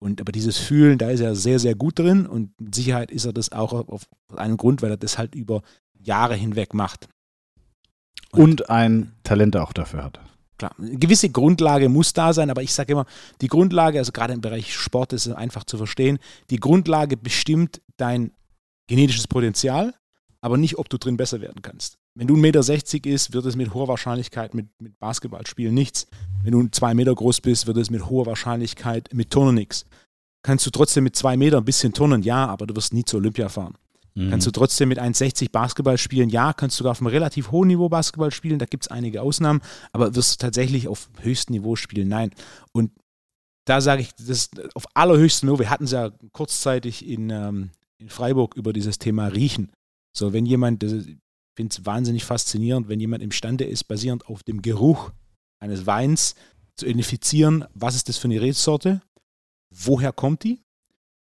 [0.02, 3.26] Und aber dieses Fühlen, da ist er sehr, sehr gut drin und mit Sicherheit ist
[3.26, 5.62] er das auch auf einen Grund, weil er das halt über
[5.94, 7.08] Jahre hinweg macht.
[8.32, 10.20] Und ein Talent auch dafür hat.
[10.58, 13.06] Klar, eine gewisse Grundlage muss da sein, aber ich sage immer,
[13.42, 16.18] die Grundlage, also gerade im Bereich Sport ist es einfach zu verstehen,
[16.50, 18.32] die Grundlage bestimmt dein
[18.88, 19.94] genetisches Potenzial,
[20.40, 22.00] aber nicht, ob du drin besser werden kannst.
[22.13, 22.38] Wenn du 1,60
[22.93, 26.08] Meter ist, wird es mit hoher Wahrscheinlichkeit mit, mit Basketballspielen nichts.
[26.43, 29.86] Wenn du zwei Meter groß bist, wird es mit hoher Wahrscheinlichkeit mit Turnen nichts.
[30.43, 32.24] Kannst du trotzdem mit zwei Meter ein bisschen turnen?
[32.24, 33.76] Ja, aber du wirst nie zur Olympia fahren.
[34.30, 36.30] Kannst du trotzdem mit 1,60 Basketball spielen?
[36.30, 38.60] Ja, kannst du sogar auf einem relativ hohen Niveau Basketball spielen.
[38.60, 39.62] Da gibt es einige Ausnahmen,
[39.93, 42.10] aber wirst du tatsächlich auf höchstem Niveau spielen?
[42.10, 42.32] Nein.
[42.74, 42.91] Und
[43.65, 45.60] da sage ich, das ist auf allerhöchstem Niveau.
[45.60, 47.69] Wir hatten es ja kurzzeitig in, ähm,
[48.00, 49.71] in Freiburg über dieses Thema Riechen.
[50.12, 50.84] So, wenn jemand,
[51.56, 55.12] finde es wahnsinnig faszinierend, wenn jemand imstande ist, basierend auf dem Geruch
[55.60, 56.36] eines Weins
[56.76, 59.02] zu identifizieren, was ist das für eine Rebsorte,
[59.70, 60.62] woher kommt die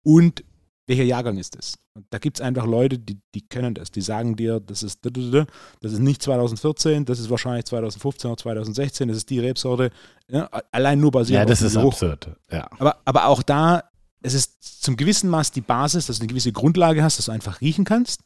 [0.03, 0.43] und
[0.87, 1.75] welcher Jahrgang ist es.
[1.93, 3.91] Und da gibt es einfach Leute, die, die können das.
[3.91, 9.07] Die sagen dir, das ist, das ist nicht 2014, das ist wahrscheinlich 2015 oder 2016,
[9.07, 9.91] das ist die Rebsorte.
[10.29, 11.93] Ja, allein nur Ja, basierend das auf dem ist Geruch.
[11.93, 12.29] absurd.
[12.51, 12.69] Ja.
[12.79, 13.83] Aber, aber auch da
[14.21, 17.31] es ist zum gewissen Maß die Basis, dass du eine gewisse Grundlage hast, dass du
[17.31, 18.21] einfach riechen kannst.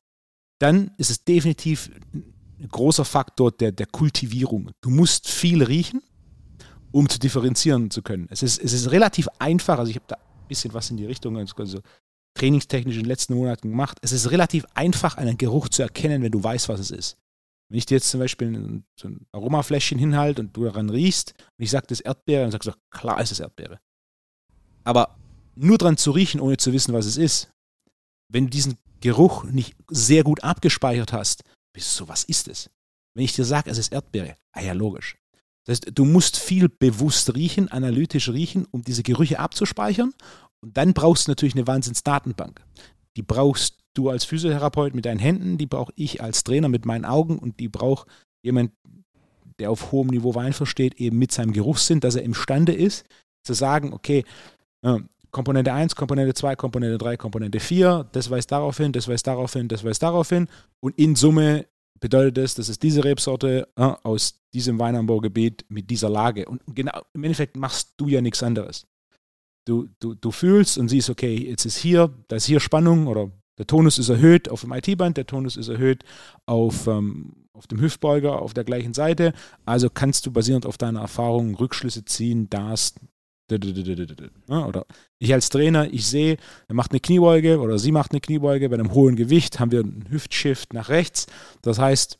[0.59, 4.71] Dann ist es definitiv ein großer Faktor der, der Kultivierung.
[4.81, 6.01] Du musst viel riechen,
[6.91, 8.27] um zu differenzieren zu können.
[8.29, 11.05] Es ist, es ist relativ einfach, also ich habe da ein bisschen was in die
[11.05, 11.81] Richtung, also
[12.35, 13.97] trainingstechnisch in den letzten Monaten gemacht.
[14.01, 17.17] Es ist relativ einfach, einen Geruch zu erkennen, wenn du weißt, was es ist.
[17.69, 21.63] Wenn ich dir jetzt zum Beispiel so ein Aromafläschchen hinhalte und du daran riechst und
[21.63, 23.79] ich sage, das ist Erdbeere, dann sagst du, klar ist es Erdbeere.
[24.83, 25.17] Aber
[25.55, 27.51] nur dran zu riechen, ohne zu wissen, was es ist,
[28.29, 32.69] wenn du diesen Geruch nicht sehr gut abgespeichert hast, bist du so, was ist es?
[33.13, 35.17] Wenn ich dir sage, es ist Erdbeere, ah ja, logisch.
[35.65, 40.13] Das heißt, du musst viel bewusst riechen, analytisch riechen, um diese Gerüche abzuspeichern.
[40.61, 42.61] Und dann brauchst du natürlich eine Wahnsinnsdatenbank.
[43.17, 47.05] Die brauchst du als Physiotherapeut mit deinen Händen, die brauche ich als Trainer mit meinen
[47.05, 48.07] Augen und die braucht
[48.41, 48.71] jemand,
[49.59, 53.05] der auf hohem Niveau Wein versteht, eben mit seinem Geruchssinn, dass er imstande ist,
[53.43, 54.23] zu sagen, okay,
[55.33, 59.51] Komponente 1, Komponente 2, Komponente 3, Komponente 4, das weist darauf hin, das weist darauf
[59.51, 60.47] hin, das weist darauf hin.
[60.79, 61.65] Und in Summe
[61.99, 66.45] bedeutet das, das ist diese Rebsorte äh, aus diesem Weinanbaugebiet mit dieser Lage.
[66.45, 68.85] Und genau, im Endeffekt machst du ja nichts anderes.
[69.65, 73.31] Du, du, du fühlst und siehst, okay, jetzt ist hier, da ist hier Spannung oder
[73.57, 76.03] der Tonus ist erhöht auf dem IT-Band, der Tonus ist erhöht
[76.45, 79.33] auf, ähm, auf dem Hüftbeuger auf der gleichen Seite.
[79.65, 82.93] Also kannst du basierend auf deiner Erfahrung Rückschlüsse ziehen, dass
[84.67, 84.85] oder
[85.19, 86.37] ich als Trainer, ich sehe,
[86.67, 89.79] er macht eine Kniebeuge oder sie macht eine Kniebeuge, bei einem hohen Gewicht haben wir
[89.81, 91.27] einen Hüftshift nach rechts.
[91.61, 92.19] Das heißt,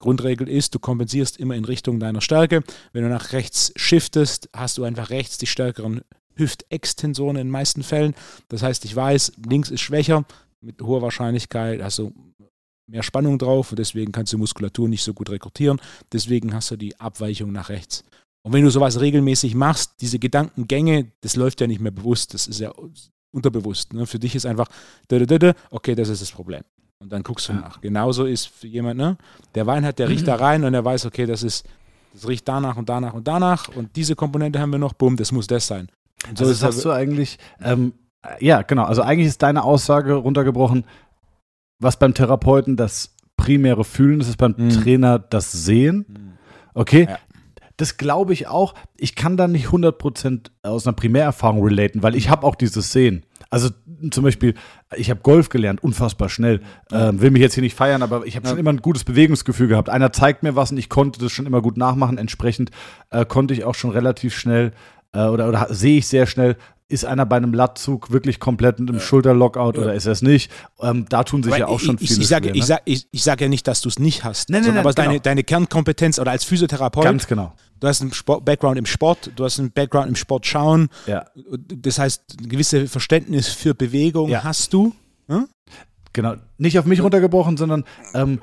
[0.00, 2.62] Grundregel ist, du kompensierst immer in Richtung deiner Stärke.
[2.92, 6.00] Wenn du nach rechts shiftest, hast du einfach rechts die stärkeren
[6.34, 8.14] Hüftextensoren in den meisten Fällen.
[8.48, 10.24] Das heißt, ich weiß, links ist schwächer,
[10.60, 12.12] mit hoher Wahrscheinlichkeit hast du
[12.86, 15.80] mehr Spannung drauf und deswegen kannst du Muskulatur nicht so gut rekrutieren.
[16.12, 18.04] Deswegen hast du die Abweichung nach rechts.
[18.42, 22.46] Und wenn du sowas regelmäßig machst, diese Gedankengänge, das läuft ja nicht mehr bewusst, das
[22.46, 22.72] ist ja
[23.32, 23.92] unterbewusst.
[23.92, 24.06] Ne?
[24.06, 24.68] Für dich ist einfach,
[25.70, 26.62] okay, das ist das Problem.
[27.00, 27.60] Und dann guckst du ja.
[27.60, 27.80] nach.
[27.80, 29.16] Genauso ist für jemand, ne?
[29.54, 31.66] der Wein hat, der riecht da rein und er weiß, okay, das ist,
[32.12, 35.32] das riecht danach und danach und danach und diese Komponente haben wir noch, bumm, das
[35.32, 35.88] muss das sein.
[36.28, 37.94] Und so also das hast du eigentlich, ähm,
[38.40, 40.84] ja, genau, also eigentlich ist deine Aussage runtergebrochen,
[41.78, 44.70] was beim Therapeuten das primäre Fühlen ist, ist beim mhm.
[44.70, 46.04] Trainer das Sehen.
[46.08, 46.32] Mhm.
[46.74, 47.18] Okay, ja.
[47.80, 48.74] Das glaube ich auch.
[48.98, 53.24] Ich kann da nicht 100% aus einer Primärerfahrung relaten, weil ich habe auch dieses Sehen.
[53.48, 53.70] Also
[54.10, 54.52] zum Beispiel,
[54.96, 56.60] ich habe Golf gelernt, unfassbar schnell.
[56.92, 59.68] Ähm, will mich jetzt hier nicht feiern, aber ich habe schon immer ein gutes Bewegungsgefühl
[59.68, 59.88] gehabt.
[59.88, 62.18] Einer zeigt mir was und ich konnte das schon immer gut nachmachen.
[62.18, 62.70] Entsprechend
[63.08, 64.72] äh, konnte ich auch schon relativ schnell
[65.12, 66.56] äh, oder, oder sehe ich sehr schnell,
[66.90, 69.00] ist einer bei einem Lattzug wirklich komplett mit einem.
[69.00, 69.82] Schulterlockout ja.
[69.82, 70.50] oder ist er es nicht?
[70.80, 72.20] Ähm, da tun sich aber ja auch schon viele.
[72.20, 74.62] Ich, sage ich, sag, ich, ich sag ja nicht, dass du es nicht hast, nein,
[74.62, 75.08] nein, nein, aber genau.
[75.08, 77.04] deine, deine Kernkompetenz oder als Physiotherapeut.
[77.04, 77.54] Ganz genau.
[77.78, 80.88] Du hast einen Sport, Background im Sport, du hast einen Background im Sport schauen.
[81.06, 81.24] Ja.
[81.34, 84.44] Das heißt, ein gewisses Verständnis für Bewegung ja.
[84.44, 84.94] hast du.
[85.28, 85.48] Hm?
[86.12, 88.40] Genau, nicht auf mich runtergebrochen, sondern ähm,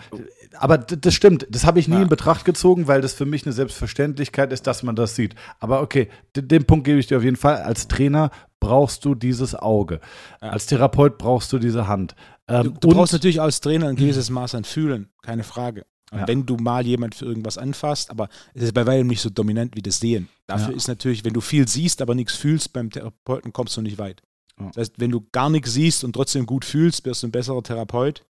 [0.60, 2.02] aber das stimmt, das habe ich nie ja.
[2.04, 5.36] in Betracht gezogen, weil das für mich eine Selbstverständlichkeit ist, dass man das sieht.
[5.60, 7.58] Aber okay, den, Punkt gebe ich dir auf jeden Fall.
[7.58, 10.00] Als Trainer brauchst du dieses Auge.
[10.42, 10.50] Ja.
[10.50, 12.16] Als Therapeut brauchst du diese Hand.
[12.48, 15.86] Ähm, du, du brauchst natürlich als Trainer ein gewisses Maß an Fühlen, keine Frage.
[16.12, 16.28] Ja.
[16.28, 19.76] Wenn du mal jemand für irgendwas anfasst, aber es ist bei weitem nicht so dominant
[19.76, 20.30] wie das Sehen.
[20.46, 23.98] Dafür ist natürlich, wenn du viel siehst, aber nichts fühlst, beim Therapeuten kommst du nicht
[23.98, 24.22] weit.
[24.58, 27.62] Das heißt, wenn du gar nichts siehst und trotzdem gut fühlst, wirst du ein besserer
[27.62, 28.26] Therapeut,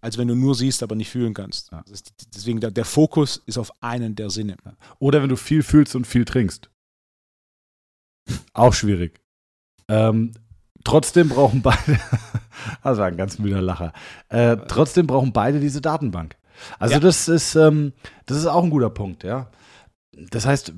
[0.00, 1.72] als wenn du nur siehst, aber nicht fühlen kannst.
[1.72, 1.84] Ja.
[2.34, 4.56] deswegen der, der, Fokus ist auf einen der Sinne.
[4.98, 6.70] Oder wenn du viel fühlst und viel trinkst.
[8.52, 9.20] Auch schwierig.
[9.88, 10.32] Ähm,
[10.84, 11.98] trotzdem brauchen beide,
[12.82, 13.92] war ein ganz müder Lacher,
[14.28, 16.36] äh, trotzdem brauchen beide diese Datenbank.
[16.78, 17.00] Also ja.
[17.00, 17.92] das ist, ähm,
[18.24, 19.50] das ist auch ein guter Punkt, ja.
[20.30, 20.72] Das heißt,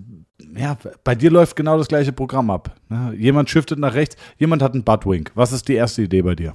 [0.56, 2.76] ja, bei dir läuft genau das gleiche Programm ab.
[2.88, 3.14] Ne?
[3.16, 5.30] Jemand shiftet nach rechts, jemand hat einen Buttwink.
[5.34, 6.54] Was ist die erste Idee bei dir?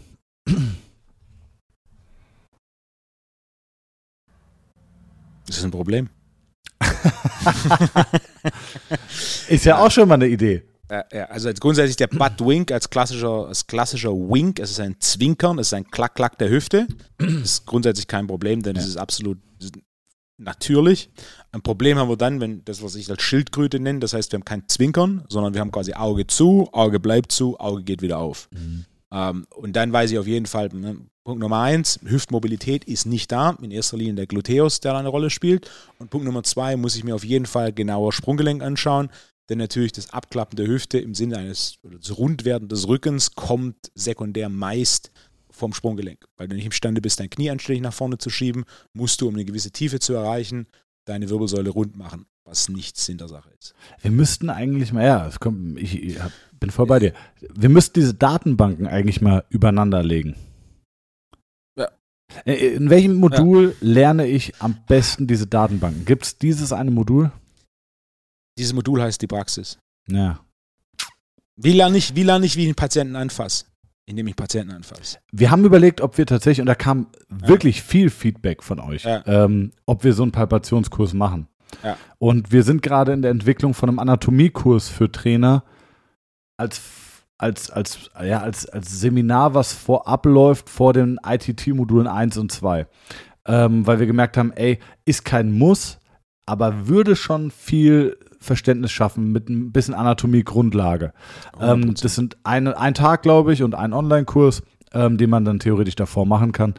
[5.48, 6.10] Das ist ein Problem.
[9.48, 10.64] ist ja auch schon mal eine Idee.
[11.12, 15.58] Ja, also grundsätzlich der Butt Wink als klassischer, als klassischer Wink, es ist ein Zwinkern,
[15.58, 16.88] es ist ein Klack-Klack der Hüfte.
[17.18, 18.90] Das ist grundsätzlich kein Problem, denn es ja.
[18.90, 19.40] ist absolut
[20.38, 21.10] natürlich.
[21.52, 24.38] Ein Problem haben wir dann, wenn das, was ich als Schildkröte nenne, das heißt, wir
[24.38, 28.20] haben kein Zwinkern, sondern wir haben quasi Auge zu, Auge bleibt zu, Auge geht wieder
[28.20, 28.50] auf.
[28.52, 28.86] Mhm.
[29.14, 33.32] Ähm, und dann weiß ich auf jeden Fall, ne, Punkt Nummer eins, Hüftmobilität ist nicht
[33.32, 35.70] da, in erster Linie der Gluteus, der eine Rolle spielt.
[36.00, 39.10] Und Punkt Nummer zwei, muss ich mir auf jeden Fall genauer Sprunggelenk anschauen,
[39.50, 44.50] denn natürlich das Abklappen der Hüfte im Sinne eines das Rundwerden des Rückens kommt sekundär
[44.50, 45.12] meist
[45.50, 46.26] vom Sprunggelenk.
[46.36, 49.36] Weil du nicht imstande bist, dein Knie anständig nach vorne zu schieben, musst du, um
[49.36, 50.68] eine gewisse Tiefe zu erreichen,
[51.06, 53.74] deine Wirbelsäule rund machen, was nicht Sinn der Sache ist.
[54.02, 57.14] Wir müssten eigentlich mal, ja, kommt, ich, ich habe bin voll bei dir.
[57.54, 60.36] Wir müssten diese Datenbanken eigentlich mal übereinander legen.
[61.78, 61.90] Ja.
[62.46, 66.06] Äh, In welchem Modul lerne ich am besten diese Datenbanken?
[66.06, 67.32] Gibt es dieses eine Modul?
[68.58, 69.78] Dieses Modul heißt die Praxis.
[70.10, 70.40] Ja.
[71.58, 73.66] Wie lerne ich, wie lerne ich, wie ich einen Patienten anfasse?
[74.06, 75.18] Indem ich Patienten anfasse.
[75.34, 79.22] Wir haben überlegt, ob wir tatsächlich, und da kam wirklich viel Feedback von euch, Ja.
[79.26, 81.48] ähm, ob wir so einen Palpationskurs machen.
[81.84, 81.98] Ja.
[82.20, 85.64] Und wir sind gerade in der Entwicklung von einem Anatomiekurs für Trainer
[86.58, 86.82] als,
[87.38, 92.88] als, als, ja, als, als Seminar, was vorab läuft vor den ITT-Modulen 1 und 2.
[93.46, 96.00] Ähm, weil wir gemerkt haben, ey, ist kein Muss,
[96.46, 101.14] aber würde schon viel Verständnis schaffen mit ein bisschen Anatomie-Grundlage.
[101.60, 102.04] Ähm, 100%.
[102.04, 104.64] das sind eine, ein Tag, glaube ich, und ein Online-Kurs,
[104.94, 106.74] ähm, den man dann theoretisch davor machen kann.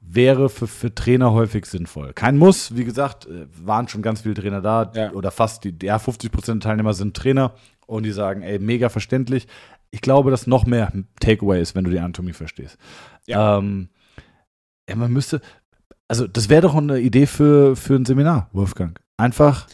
[0.00, 2.12] Wäre für, für Trainer häufig sinnvoll.
[2.14, 5.10] Kein Muss, wie gesagt, äh, waren schon ganz viele Trainer da Ja.
[5.12, 7.52] oder fast die, ja, 50 Prozent der Teilnehmer sind Trainer
[7.86, 9.46] und die sagen, ey, mega verständlich.
[9.90, 12.76] Ich glaube, dass noch mehr Takeaway ist, wenn du die Anatomie verstehst.
[13.26, 13.58] Ja.
[13.58, 13.88] Ähm,
[14.88, 15.40] ja, man müsste,
[16.08, 19.00] also das wäre doch eine Idee für, für ein Seminar, Wolfgang.
[19.16, 19.66] Einfach,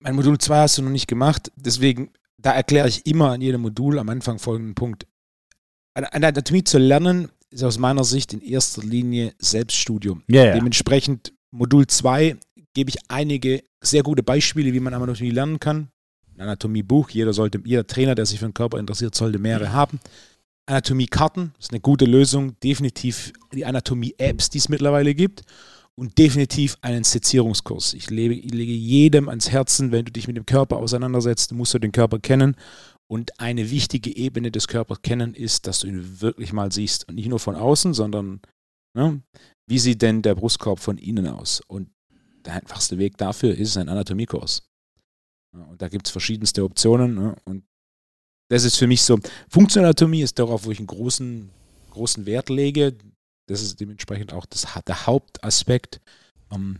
[0.00, 3.60] Mein Modul 2 hast du noch nicht gemacht, deswegen, da erkläre ich immer an jedem
[3.60, 5.06] Modul am Anfang folgenden Punkt.
[5.94, 10.24] Eine eine Anatomie zu lernen, ist aus meiner Sicht in erster Linie Selbststudium.
[10.26, 10.54] ja, ja.
[10.54, 12.38] Dementsprechend Modul 2
[12.74, 15.88] gebe ich einige sehr gute Beispiele, wie man Anatomie lernen kann.
[16.34, 20.00] Ein Anatomiebuch, jeder sollte, jeder Trainer, der sich für den Körper interessiert, sollte mehrere haben.
[20.66, 22.58] Anatomiekarten ist eine gute Lösung.
[22.60, 25.42] Definitiv die Anatomie-Apps, die es mittlerweile gibt.
[25.94, 27.92] Und definitiv einen Sezierungskurs.
[27.92, 31.74] Ich, lege, ich lege jedem ans Herzen, wenn du dich mit dem Körper auseinandersetzt, musst
[31.74, 32.56] du den Körper kennen.
[33.08, 37.08] Und eine wichtige Ebene des Körpers kennen ist, dass du ihn wirklich mal siehst.
[37.08, 38.40] Und nicht nur von außen, sondern
[38.94, 39.20] ne,
[39.66, 41.60] wie sieht denn der Brustkorb von innen aus?
[41.66, 41.90] Und
[42.46, 44.62] der einfachste Weg dafür ist ein Anatomiekurs.
[45.52, 47.14] Und da gibt es verschiedenste Optionen.
[47.14, 47.36] Ne?
[47.44, 47.64] Und
[48.50, 51.50] das ist für mich so, Funktionanatomie ist darauf, wo ich einen großen,
[51.90, 52.96] großen Wert lege.
[53.48, 56.00] Das ist dementsprechend auch das, der Hauptaspekt
[56.50, 56.78] ähm,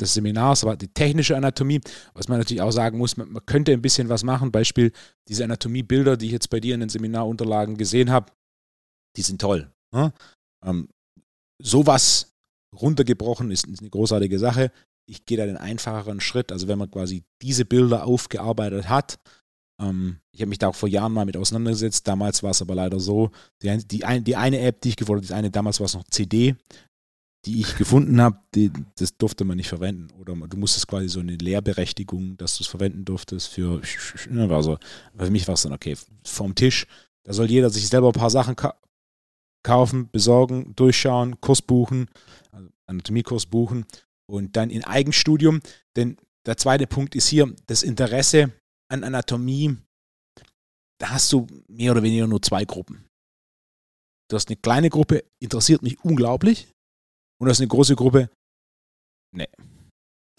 [0.00, 1.80] des Seminars, aber die technische Anatomie,
[2.14, 4.50] was man natürlich auch sagen muss, man, man könnte ein bisschen was machen.
[4.50, 4.92] Beispiel,
[5.28, 8.32] diese Anatomiebilder, die ich jetzt bei dir in den Seminarunterlagen gesehen habe,
[9.16, 9.70] die sind toll.
[9.92, 10.12] Ne?
[10.64, 10.88] Ähm,
[11.62, 12.32] sowas
[12.74, 14.72] runtergebrochen ist, ist eine großartige Sache.
[15.10, 16.52] Ich gehe da den einfacheren Schritt.
[16.52, 19.18] Also wenn man quasi diese Bilder aufgearbeitet hat,
[19.80, 22.06] ähm, ich habe mich da auch vor Jahren mal mit auseinandergesetzt.
[22.06, 25.18] Damals war es aber leider so, die, die, ein, die eine App, die ich gewollt
[25.18, 26.54] habe, das eine, damals war es noch CD,
[27.44, 30.08] die ich gefunden habe, die, das durfte man nicht verwenden.
[30.20, 33.80] Oder du musstest quasi so eine Lehrberechtigung, dass du es verwenden durftest für,
[34.28, 34.78] ne, war so,
[35.16, 36.86] für mich war es dann okay, vom Tisch,
[37.24, 38.74] da soll jeder sich selber ein paar Sachen ka
[39.62, 42.08] kaufen, besorgen, durchschauen, Kurs buchen,
[42.50, 43.84] also Anatomiekurs buchen
[44.30, 45.60] und dann in Eigenstudium.
[45.96, 46.16] Denn
[46.46, 48.52] der zweite Punkt ist hier das Interesse
[48.90, 49.76] an Anatomie.
[51.00, 53.06] Da hast du mehr oder weniger nur zwei Gruppen.
[54.30, 56.68] Du hast eine kleine Gruppe, interessiert mich unglaublich.
[57.38, 58.30] Und du hast eine große Gruppe,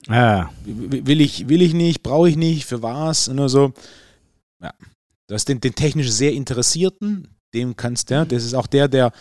[0.08, 0.51] ja.
[0.63, 3.27] will will ich, will ich nicht, brauche ich nicht, für was?
[3.27, 3.73] Und so.
[4.62, 4.73] Ja.
[5.27, 8.88] Du hast den, den technisch sehr Interessierten, dem kannst du, ja, das ist auch der,
[8.88, 9.12] der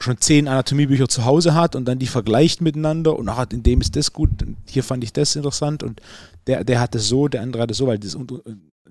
[0.00, 3.80] schon zehn Anatomiebücher zu Hause hat und dann die vergleicht miteinander und ach, in dem
[3.80, 4.30] ist das gut,
[4.68, 6.00] hier fand ich das interessant und
[6.46, 8.32] der, der hat es so, der andere hat es so, weil das und,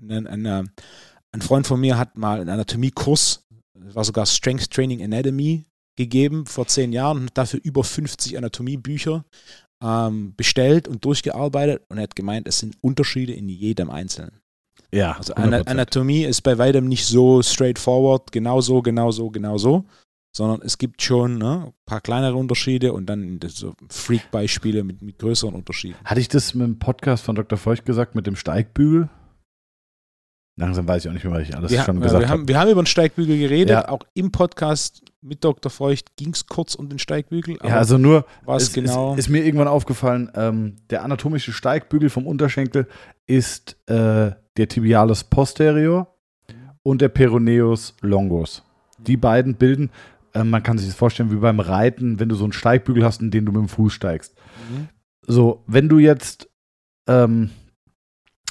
[0.09, 0.69] ein, ein,
[1.31, 5.65] ein Freund von mir hat mal einen Anatomiekurs, das war sogar Strength Training Anatomy
[5.95, 9.25] gegeben vor zehn Jahren und hat dafür über 50 Anatomiebücher
[9.83, 14.41] ähm, bestellt und durchgearbeitet und er hat gemeint, es sind Unterschiede in jedem Einzelnen.
[14.91, 15.67] Ja, Also Ana 100%.
[15.67, 19.85] Anatomie ist bei weitem nicht so straightforward, genau so, genau so, genau so,
[20.35, 25.17] sondern es gibt schon ne, ein paar kleinere Unterschiede und dann so Freak-Beispiele mit, mit
[25.17, 25.95] größeren Unterschieden.
[26.03, 27.57] Hatte ich das mit dem Podcast von Dr.
[27.57, 29.07] Feucht gesagt, mit dem Steigbügel?
[30.57, 32.39] Langsam weiß ich auch nicht mehr, was ich alles Wir, schon gesagt wir, habe.
[32.39, 33.87] haben, wir haben über den Steigbügel geredet, Ja.
[33.89, 35.69] auch im Podcast mit Dr.
[35.69, 39.13] Feucht ging es kurz um den Steigbügel, aber Ja, also nur, was genau?
[39.13, 42.87] ist, ist mir irgendwann aufgefallen, ähm, der anatomische Steigbügel vom Unterschenkel
[43.25, 46.13] ist äh, der Tibialis posterior
[46.83, 48.63] und der Peroneus longus.
[48.97, 49.91] Die beiden bilden,
[50.43, 53.31] man kann sich das vorstellen wie beim Reiten, wenn du so einen Steigbügel hast, in
[53.31, 54.35] den du mit dem Fuß steigst.
[54.69, 54.89] Mhm.
[55.27, 56.49] So, wenn du jetzt,
[57.07, 57.51] ähm,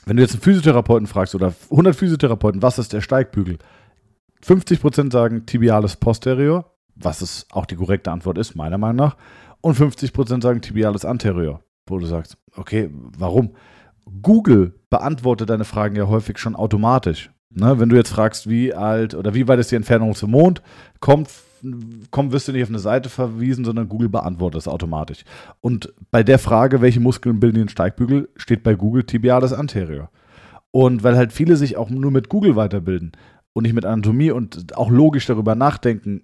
[0.06, 3.58] wenn du jetzt einen Physiotherapeuten fragst oder 100 Physiotherapeuten, was ist der Steigbügel?
[4.44, 9.16] 50% sagen Tibialis posterior, was es auch die korrekte Antwort ist, meiner Meinung nach.
[9.60, 13.54] Und 50% sagen Tibialis anterior, wo du sagst, okay, warum?
[14.22, 17.30] Google beantwortet deine Fragen ja häufig schon automatisch.
[17.50, 17.78] Ne?
[17.78, 20.60] Wenn du jetzt fragst, wie alt oder wie weit ist die Entfernung zum Mond,
[21.00, 21.30] kommt,
[22.10, 25.24] komm, wirst du nicht auf eine Seite verwiesen, sondern Google beantwortet es automatisch.
[25.60, 30.10] Und bei der Frage, welche Muskeln bilden den Steigbügel, steht bei Google Tibialis anterior.
[30.70, 33.12] Und weil halt viele sich auch nur mit Google weiterbilden
[33.52, 36.22] und nicht mit Anatomie und auch logisch darüber nachdenken,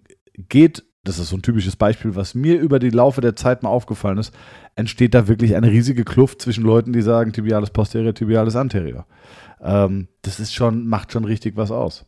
[0.49, 3.71] geht, das ist so ein typisches Beispiel, was mir über die Laufe der Zeit mal
[3.71, 4.35] aufgefallen ist,
[4.75, 9.07] entsteht da wirklich eine riesige Kluft zwischen Leuten, die sagen tibialis posterior, tibialis anterior.
[9.63, 12.05] Ähm, das ist schon, macht schon richtig was aus.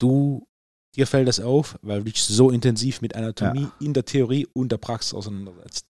[0.00, 0.46] Du,
[0.94, 3.72] dir fällt das auf, weil du dich so intensiv mit Anatomie ja.
[3.80, 5.86] in der Theorie und der Praxis auseinandersetzt.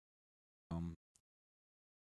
[0.74, 0.96] Ähm,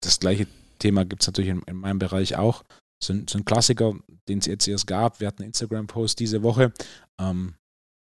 [0.03, 0.47] das gleiche
[0.79, 2.63] Thema gibt es natürlich in, in, meinem Bereich auch.
[3.01, 3.93] So ein, so ein Klassiker,
[4.27, 5.19] den es jetzt erst gab.
[5.19, 6.73] Wir hatten einen Instagram-Post diese Woche.
[7.19, 7.55] Ähm,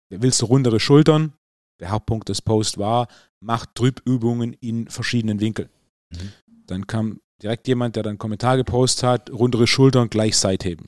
[0.09, 1.33] willst du rundere Schultern?
[1.79, 3.07] Der Hauptpunkt des Posts war,
[3.41, 5.69] mach Drückübungen in verschiedenen Winkeln.
[6.11, 6.31] Mhm.
[6.67, 10.85] Dann kam direkt jemand, der dann einen Kommentar gepostet hat, rundere Schultern gleich Seitheben.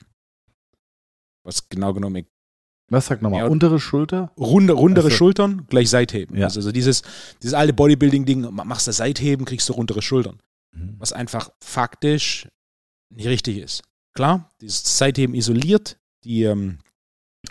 [1.44, 2.26] Was genau genommen
[2.88, 3.40] was sagt nochmal?
[3.40, 4.32] Ja, untere Schulter?
[4.36, 6.36] Runde, rundere also, Schultern, gleich Seitheben.
[6.36, 6.44] Ja.
[6.46, 7.02] Also, also dieses,
[7.42, 10.40] dieses alte Bodybuilding-Ding, machst du Seitheben, kriegst du rundere Schultern.
[10.72, 10.94] Mhm.
[10.98, 12.48] Was einfach faktisch
[13.10, 13.82] nicht richtig ist.
[14.14, 16.78] Klar, dieses Seitheben isoliert die, ähm,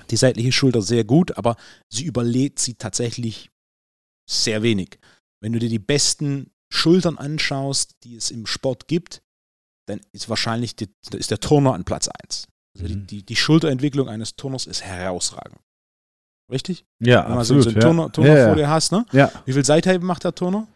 [0.10, 1.56] die seitliche Schulter sehr gut, aber
[1.90, 3.52] sie überlädt sie tatsächlich
[4.30, 5.00] sehr wenig.
[5.42, 9.22] Wenn du dir die besten Schultern anschaust, die es im Sport gibt,
[9.88, 12.48] dann ist wahrscheinlich die, ist der Turner an Platz 1.
[12.80, 13.08] Also mhm.
[13.08, 15.60] die, die, Schulterentwicklung eines Turners ist herausragend.
[16.52, 16.86] Richtig?
[17.00, 17.64] Ja, Wenn absolut.
[17.64, 19.06] so einen Turner, Turner ja, vor dir hast, ne?
[19.12, 19.32] Ja.
[19.46, 20.68] Wie viel Seitheben macht der Turner?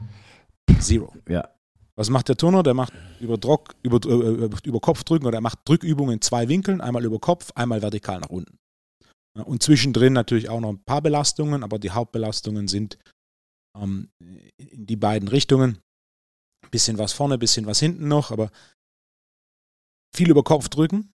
[0.80, 1.14] Zero.
[1.28, 1.50] Ja.
[1.96, 2.64] Was macht der Turner?
[2.64, 6.48] Der macht über, Druck, über, äh, über Kopf drücken oder er macht Drückübungen in zwei
[6.48, 8.58] Winkeln, einmal über Kopf, einmal vertikal nach unten.
[9.38, 12.98] Und zwischendrin natürlich auch noch ein paar Belastungen, aber die Hauptbelastungen sind
[13.78, 14.10] ähm,
[14.58, 15.80] in die beiden Richtungen.
[16.72, 18.50] Bisschen was vorne, bisschen was hinten noch, aber
[20.16, 21.14] viel über Kopf drücken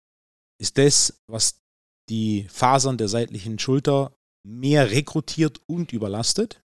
[0.60, 1.62] ist das, was
[2.10, 4.16] die Fasern der seitlichen Schulter
[4.48, 6.64] mehr rekrutiert und überlastet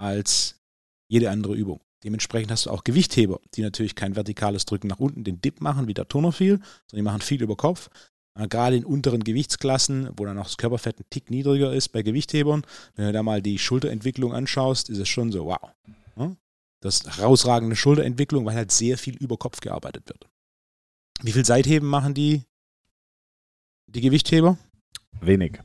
[0.00, 0.60] als
[1.10, 1.80] jede andere Übung.
[2.04, 5.88] Dementsprechend hast du auch Gewichtheber, die natürlich kein vertikales Drücken nach unten, den Dip machen,
[5.88, 7.88] wie der Turner viel, sondern die machen viel über Kopf.
[8.38, 12.02] Äh, gerade in unteren Gewichtsklassen, wo dann auch das Körperfett ein Tick niedriger ist bei
[12.02, 15.70] Gewichthebern, wenn du da mal die Schulterentwicklung anschaust, ist es schon so, wow.
[16.80, 20.28] Das ist herausragende Schulterentwicklung, weil halt sehr viel über Kopf gearbeitet wird.
[21.22, 22.44] Wie viel Seitheben machen die
[23.88, 24.58] die Gewichtheber?
[25.20, 25.60] Wenig.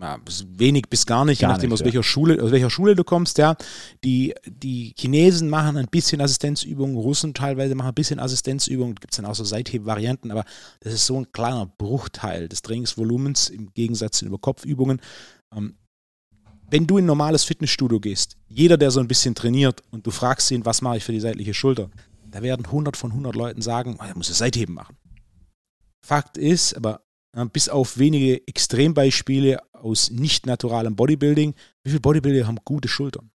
[0.00, 2.96] Ja, wenig bis gar nicht, gar je nachdem nicht, aus, welcher Schule, aus welcher Schule
[2.96, 3.38] du kommst.
[3.38, 3.56] Ja.
[4.02, 9.16] Die, die Chinesen machen ein bisschen Assistenzübungen, Russen teilweise machen ein bisschen Assistenzübungen, gibt es
[9.16, 10.44] dann auch so Seitheb-Varianten, aber
[10.80, 15.00] das ist so ein kleiner Bruchteil des Trainingsvolumens im Gegensatz zu den Überkopfübungen.
[15.54, 15.76] Ähm,
[16.70, 20.10] wenn du in ein normales Fitnessstudio gehst, jeder, der so ein bisschen trainiert und du
[20.10, 21.88] fragst ihn, was mache ich für die seitliche Schulter,
[22.26, 24.96] da werden 100 von 100 Leuten sagen, oh, er muss das Seitheben machen.
[26.04, 27.03] Fakt ist, aber
[27.52, 33.30] bis auf wenige Extrembeispiele aus nicht naturalem Bodybuilding, wie viele Bodybuilder haben gute Schultern?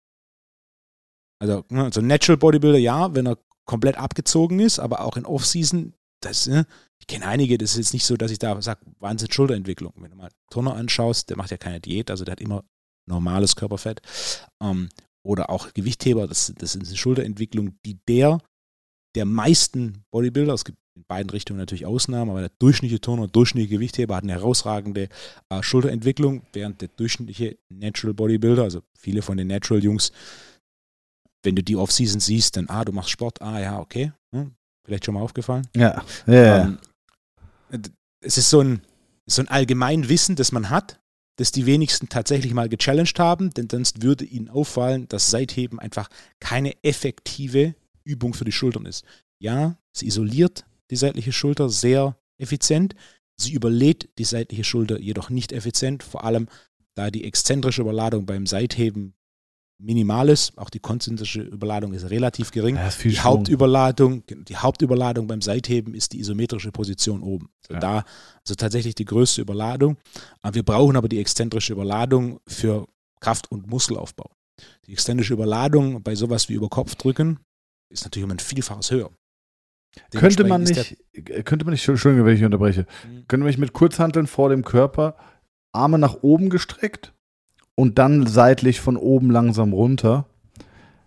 [1.41, 6.47] Also, also Natural Bodybuilder, ja, wenn er komplett abgezogen ist, aber auch in Off-Season, das,
[6.47, 6.65] ne,
[6.99, 9.93] ich kenne einige, das ist jetzt nicht so, dass ich da sage, Wahnsinn Schulterentwicklung.
[9.97, 12.63] Wenn du mal Turner anschaust, der macht ja keine Diät, also der hat immer
[13.07, 14.01] normales Körperfett.
[14.61, 14.89] Ähm,
[15.23, 18.39] oder auch Gewichtheber, das, das ist eine Schulterentwicklung, die der
[19.15, 23.75] der meisten Bodybuilder, es gibt in beiden Richtungen natürlich Ausnahmen, aber der durchschnittliche Turner, durchschnittliche
[23.75, 25.09] Gewichtheber hat eine herausragende
[25.49, 30.11] äh, Schulterentwicklung, während der durchschnittliche Natural Bodybuilder, also viele von den Natural Jungs,
[31.43, 34.51] wenn du die Off-Season siehst, dann, ah, du machst Sport, ah, ja, okay, hm,
[34.85, 35.67] vielleicht schon mal aufgefallen.
[35.75, 36.63] Ja, ja.
[36.63, 36.79] Ähm,
[38.21, 38.81] es ist so ein,
[39.25, 40.99] so ein Allgemeinwissen, das man hat,
[41.37, 46.09] das die wenigsten tatsächlich mal gechallenged haben, denn sonst würde ihnen auffallen, dass Seitheben einfach
[46.41, 49.05] keine effektive Übung für die Schultern ist.
[49.41, 52.95] Ja, sie isoliert die seitliche Schulter sehr effizient.
[53.35, 56.47] Sie überlädt die seitliche Schulter jedoch nicht effizient, vor allem
[56.95, 59.13] da die exzentrische Überladung beim Seitheben
[59.81, 60.57] minimal ist.
[60.57, 62.75] Auch die konzentrische Überladung ist relativ gering.
[62.75, 67.49] Ja, ist die Hauptüberladung, die Hauptüberladung beim Seitheben ist die isometrische Position oben.
[67.63, 67.79] Also ja.
[67.79, 68.05] Da
[68.41, 69.97] also tatsächlich die größte Überladung.
[70.51, 72.87] Wir brauchen aber die exzentrische Überladung für
[73.21, 74.29] Kraft- und Muskelaufbau.
[74.85, 77.39] Die exzentrische Überladung bei sowas wie über Kopfdrücken
[77.89, 79.11] ist natürlich um ein Vielfaches höher.
[80.11, 80.97] Könnte man nicht,
[81.45, 83.25] könnte man nicht, Entschuldigung, wenn ich unterbreche, mhm.
[83.27, 85.15] könnte man nicht mit Kurzhanteln vor dem Körper
[85.71, 87.13] Arme nach oben gestreckt
[87.75, 90.25] und dann seitlich von oben langsam runter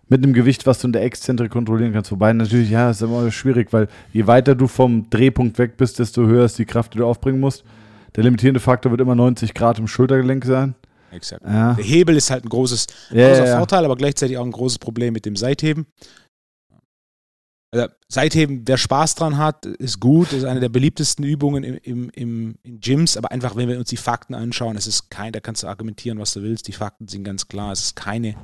[0.07, 2.11] mit einem Gewicht, was du in der Exzentrik kontrollieren kannst.
[2.11, 6.25] Wobei natürlich, ja, ist immer schwierig, weil je weiter du vom Drehpunkt weg bist, desto
[6.25, 7.63] höher ist die Kraft, die du aufbringen musst.
[8.15, 10.75] Der limitierende Faktor wird immer 90 Grad im Schultergelenk sein.
[11.11, 11.43] Exakt.
[11.45, 11.73] Ja.
[11.73, 14.79] Der Hebel ist halt ein großes, ja, großer ja, Vorteil, aber gleichzeitig auch ein großes
[14.79, 15.85] Problem mit dem Seitheben.
[17.73, 22.09] Also Seitheben, wer Spaß dran hat, ist gut, ist eine der beliebtesten Übungen im, im,
[22.11, 25.39] im, in Gyms, aber einfach, wenn wir uns die Fakten anschauen, es ist kein, da
[25.39, 28.35] kannst du argumentieren, was du willst, die Fakten sind ganz klar, es ist keine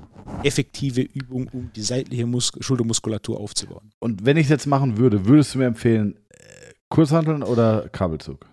[0.41, 3.91] effektive Übung, um die seitliche Mus Schultermuskulatur aufzubauen.
[3.99, 8.47] Und wenn ich es jetzt machen würde, würdest du mir empfehlen, äh, Kurzhanteln oder Kabelzug?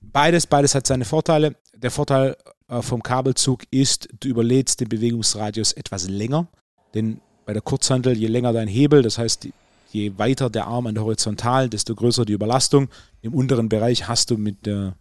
[0.00, 1.54] Beides, beides hat seine Vorteile.
[1.76, 6.48] Der Vorteil äh, vom Kabelzug ist, du überlädst den Bewegungsradius etwas länger,
[6.94, 7.20] denn
[7.50, 9.48] bei der Kurzhantel, je länger dein Hebel, das heißt,
[9.90, 12.88] je weiter der Arm an der Horizontalen, desto größer die Überlastung.
[13.22, 14.94] Im unteren Bereich hast du mit der,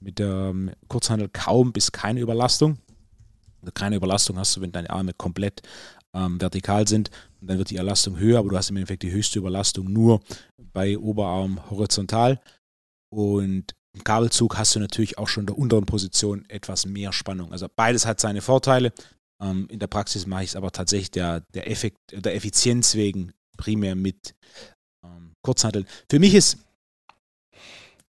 [0.00, 2.76] mit der ähm, Kurzhantel kaum bis keine Überlastung.
[3.62, 5.62] Also keine Überlastung hast du, wenn deine Arme komplett
[6.12, 7.10] ähm, vertikal sind.
[7.40, 10.20] Und dann wird die Überlastung höher, aber du hast im Endeffekt die höchste Überlastung nur
[10.74, 12.38] bei Oberarm horizontal.
[13.08, 17.50] Und im Kabelzug hast du natürlich auch schon in der unteren Position etwas mehr Spannung.
[17.50, 18.92] Also beides hat seine Vorteile.
[19.44, 23.32] Ähm, in der Praxis mache ich es aber tatsächlich der, der, Effekt, der Effizienz wegen
[23.56, 24.34] primär mit
[25.04, 25.86] ähm, Kurzhanteln.
[26.08, 26.58] Für mich ist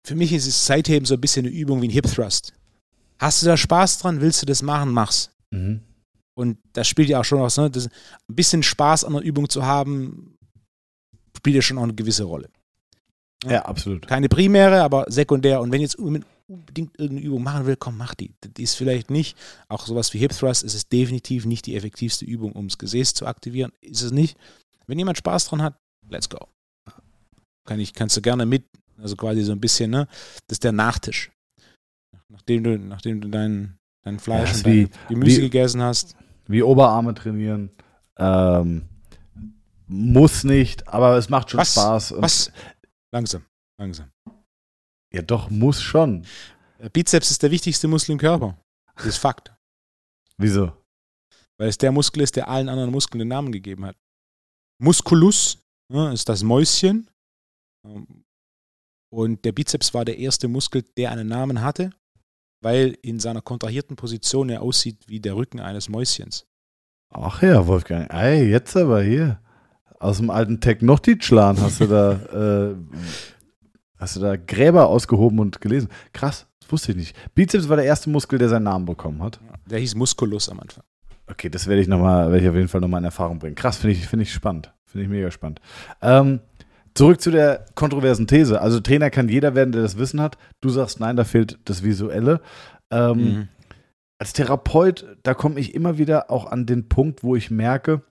[0.06, 2.54] für mich ist es seitdem so ein bisschen eine Übung wie ein Hip Thrust.
[3.20, 4.22] Hast du da Spaß dran?
[4.22, 4.94] Willst du das machen?
[4.94, 5.32] Mach's.
[5.52, 5.82] Mhm.
[6.34, 7.70] Und das spielt ja auch schon was, ne?
[7.70, 10.38] Das, ein bisschen Spaß an der Übung zu haben,
[11.36, 12.50] spielt ja schon auch eine gewisse Rolle.
[13.44, 14.08] Ja, ja absolut.
[14.08, 15.60] Keine primäre, aber sekundär.
[15.60, 15.98] Und wenn jetzt
[16.48, 18.34] unbedingt irgendeine Übung machen will, komm, mach die.
[18.42, 19.38] Die ist vielleicht nicht,
[19.68, 23.14] auch sowas wie Hip Thrust ist es definitiv nicht die effektivste Übung, um das Gesäß
[23.14, 23.72] zu aktivieren.
[23.82, 24.38] Ist es nicht.
[24.88, 25.78] Wenn jemand Spaß dran hat,
[26.10, 26.48] let's go.
[27.66, 28.66] Kann ich, kannst du gerne mit,
[28.98, 30.08] also quasi so ein bisschen, ne?
[30.48, 31.32] Das ist der Nachtisch.
[32.30, 36.16] Nachdem du, nachdem du dein, dein Fleisch ja, und dein Gemüse wie, gegessen hast.
[36.48, 37.72] Wie Oberarme trainieren.
[38.18, 38.88] Ähm,
[39.88, 42.14] muss nicht, aber es macht schon was, Spaß.
[42.18, 42.52] was?
[43.14, 43.46] Langsam,
[43.80, 44.10] langsam.
[45.14, 46.26] Ja, doch, muss schon.
[46.94, 48.58] Bizeps ist der wichtigste Muskel im Körper.
[48.96, 49.54] Das ist Fakt.
[50.38, 50.72] Wieso?
[51.58, 53.96] Weil es der Muskel ist, der allen anderen Muskeln den Namen gegeben hat.
[54.80, 55.60] Musculus
[55.92, 57.10] ja, ist das Mäuschen.
[59.10, 61.92] Und der Bizeps war der erste Muskel, der einen Namen hatte,
[62.62, 66.46] weil in seiner kontrahierten Position er aussieht wie der Rücken eines Mäuschens.
[67.10, 68.12] Ach ja, Wolfgang.
[68.12, 69.40] Ey, jetzt aber hier.
[70.00, 72.12] Aus dem alten Technotic-Clan hast du da
[72.72, 72.76] äh,
[73.98, 75.90] Hast du da Gräber ausgehoben und gelesen?
[76.14, 77.36] Krass, das wusste ich nicht.
[77.36, 79.40] Bizeps war der erste Muskel, der seinen Namen bekommen hat.
[79.66, 80.84] Der hieß Musculus am Anfang.
[81.30, 83.56] Okay, das werde ich nochmal, werde ich auf jeden Fall nochmal in Erfahrung bringen.
[83.56, 84.74] Krass, finde ich, finde ich spannend.
[84.86, 85.60] Finde ich mega spannend.
[86.02, 86.40] Ähm,
[86.94, 88.62] zurück zu der kontroversen These.
[88.62, 90.38] Also Trainer kann jeder werden, der das Wissen hat.
[90.62, 92.42] Du sagst, nein, da fehlt das Visuelle.
[92.90, 93.48] Ähm, mhm.
[94.20, 98.02] Als Therapeut, da komme ich immer wieder auch an den Punkt, wo ich merke,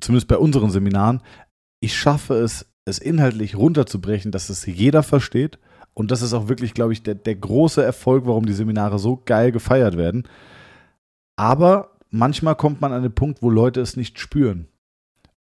[0.00, 1.20] zumindest bei unseren Seminaren,
[1.80, 5.58] ich schaffe es es inhaltlich runterzubrechen, dass es jeder versteht.
[5.92, 9.20] Und das ist auch wirklich, glaube ich, der, der große Erfolg, warum die Seminare so
[9.24, 10.28] geil gefeiert werden.
[11.36, 14.68] Aber manchmal kommt man an den Punkt, wo Leute es nicht spüren.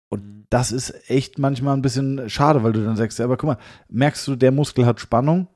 [0.09, 0.43] Und mhm.
[0.49, 3.57] das ist echt manchmal ein bisschen schade, weil du dann sagst, ja, aber guck mal,
[3.89, 5.47] merkst du, der Muskel hat Spannung?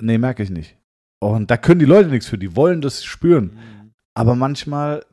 [0.00, 0.76] Nee, merke ich nicht.
[1.20, 3.54] Und da können die Leute nichts für, die wollen das spüren.
[3.54, 3.90] Mhm.
[4.14, 5.04] Aber manchmal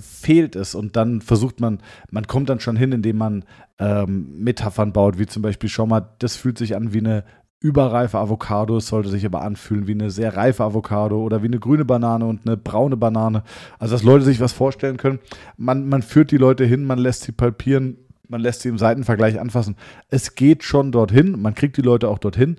[0.00, 1.78] fehlt es und dann versucht man,
[2.10, 3.44] man kommt dann schon hin, indem man
[3.78, 7.24] ähm, Metaphern baut, wie zum Beispiel, schau mal, das fühlt sich an wie eine
[7.60, 11.58] überreife Avocado, es sollte sich aber anfühlen wie eine sehr reife Avocado oder wie eine
[11.58, 13.42] grüne Banane und eine braune Banane.
[13.78, 15.20] Also, dass Leute sich was vorstellen können.
[15.56, 17.96] Man, man führt die Leute hin, man lässt sie palpieren,
[18.28, 19.76] man lässt sie im Seitenvergleich anfassen.
[20.08, 22.56] Es geht schon dorthin, man kriegt die Leute auch dorthin,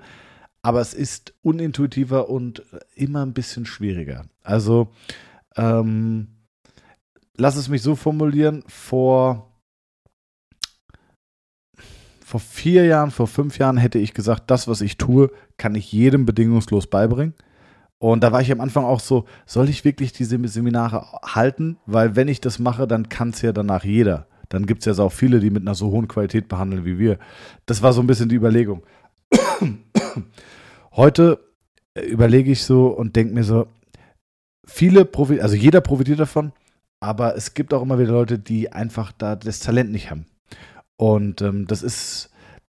[0.62, 2.64] aber es ist unintuitiver und
[2.96, 4.26] immer ein bisschen schwieriger.
[4.44, 4.90] Also,
[5.56, 6.28] ähm,
[7.38, 9.52] lass es mich so formulieren, vor,
[12.26, 15.92] vor vier Jahren, vor fünf Jahren hätte ich gesagt, das, was ich tue, kann ich
[15.92, 17.34] jedem bedingungslos beibringen.
[18.00, 21.78] Und da war ich am Anfang auch so, soll ich wirklich diese Seminare halten?
[21.86, 24.28] Weil wenn ich das mache, dann kann es ja danach jeder.
[24.50, 27.18] Dann gibt es ja auch viele, die mit einer so hohen Qualität behandeln wie wir.
[27.66, 28.84] Das war so ein bisschen die Überlegung.
[30.92, 31.40] Heute
[31.96, 33.68] äh, überlege ich so und denke mir so,
[34.66, 36.54] viele profitieren, also jeder profitiert davon,
[37.00, 40.26] aber es gibt auch immer wieder Leute, die einfach da das Talent nicht haben.
[40.96, 42.30] Und ähm, das ist,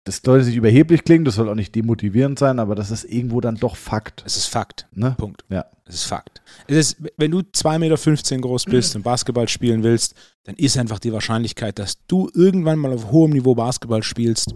[0.04, 3.40] das sollte sich überheblich klingen, das soll auch nicht demotivierend sein, aber das ist irgendwo
[3.42, 4.24] dann doch Fakt.
[4.26, 4.88] Es ist Fakt.
[4.92, 5.16] Ne?
[5.18, 5.46] Punkt.
[5.50, 5.66] Ja.
[5.86, 6.42] Es ist Fakt.
[6.68, 11.00] Es ist, wenn du 2,15 Meter groß bist und Basketball spielen willst, dann ist einfach
[11.00, 14.54] die Wahrscheinlichkeit, dass du irgendwann mal auf hohem Niveau Basketball spielst,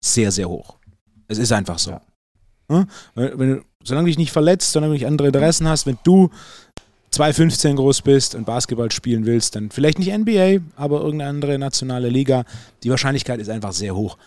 [0.00, 0.78] sehr, sehr hoch.
[1.28, 1.90] Es ist einfach so.
[1.90, 2.00] Ja.
[2.70, 2.86] Hm?
[3.14, 5.98] Wenn, wenn du, solange du dich nicht verletzt, solange du nicht andere Interessen hast, wenn
[6.04, 6.30] du
[7.12, 12.08] 2,15 groß bist und Basketball spielen willst, dann vielleicht nicht NBA, aber irgendeine andere nationale
[12.08, 12.44] Liga.
[12.82, 14.18] Die Wahrscheinlichkeit ist einfach sehr hoch.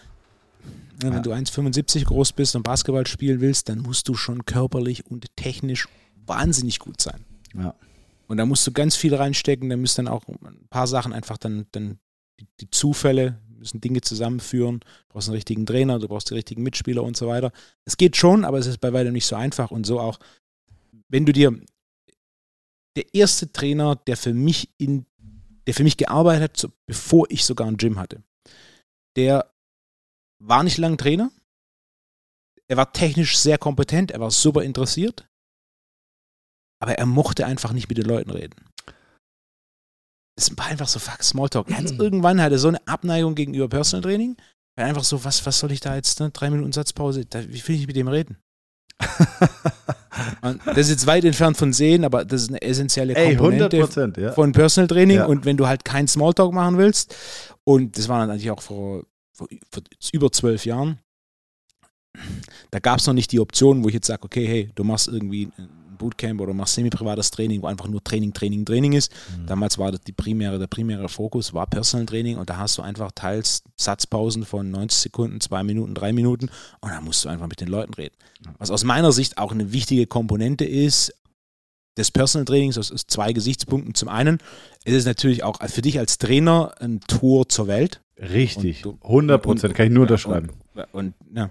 [0.99, 1.19] Wenn ja.
[1.19, 5.87] du 1,75 groß bist und Basketball spielen willst, dann musst du schon körperlich und technisch
[6.25, 7.25] wahnsinnig gut sein.
[7.55, 7.75] Ja.
[8.27, 11.37] Und da musst du ganz viel reinstecken, da müssen dann auch ein paar Sachen einfach
[11.37, 11.99] dann, dann
[12.39, 16.63] die, die Zufälle müssen Dinge zusammenführen, du brauchst einen richtigen Trainer, du brauchst die richtigen
[16.63, 17.51] Mitspieler und so weiter.
[17.85, 20.19] Es geht schon, aber es ist bei weitem nicht so einfach und so auch,
[21.09, 21.55] wenn du dir
[22.97, 25.05] der erste Trainer, der für mich in,
[25.67, 28.23] der für mich gearbeitet hat, so, bevor ich sogar ein Gym hatte,
[29.15, 29.53] der
[30.39, 31.31] war nicht lang Trainer.
[32.67, 35.27] Er war technisch sehr kompetent, er war super interessiert,
[36.81, 38.71] aber er mochte einfach nicht mit den Leuten reden
[40.41, 41.69] es war einfach so fuck Smalltalk.
[41.69, 44.37] Er hat, irgendwann hatte er so eine Abneigung gegenüber Personal Training.
[44.75, 46.29] Weil einfach so, was, was soll ich da jetzt, ne?
[46.31, 48.37] drei Minuten Satzpause, da, wie will ich mit dem reden?
[50.65, 54.31] das ist jetzt weit entfernt von sehen, aber das ist eine essentielle Komponente Ey, ja.
[54.31, 55.17] von Personal Training.
[55.17, 55.25] Ja.
[55.25, 57.15] Und wenn du halt keinen Smalltalk machen willst,
[57.63, 59.03] und das war dann eigentlich auch vor,
[59.33, 60.99] vor, vor über zwölf Jahren,
[62.71, 65.07] da gab es noch nicht die Option, wo ich jetzt sage, okay, hey, du machst
[65.07, 65.49] irgendwie
[66.01, 69.11] Bootcamp oder machst semi-privates Training, wo einfach nur Training, Training, Training ist.
[69.37, 69.45] Mhm.
[69.45, 72.81] Damals war das die primäre, der primäre Fokus war Personal Training und da hast du
[72.81, 76.49] einfach teils Satzpausen von 90 Sekunden, 2 Minuten, 3 Minuten
[76.81, 78.15] und da musst du einfach mit den Leuten reden.
[78.57, 81.13] Was aus meiner Sicht auch eine wichtige Komponente ist,
[81.97, 83.93] des Personal Trainings aus, aus zwei Gesichtspunkten.
[83.93, 84.37] Zum einen
[84.85, 88.01] ist es natürlich auch für dich als Trainer ein Tour zur Welt.
[88.17, 90.49] Richtig, du, 100 Prozent, kann ich nur unterschreiben.
[90.93, 91.49] Und, und ja,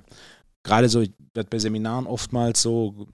[0.62, 3.06] gerade so, ich werde bei Seminaren oftmals so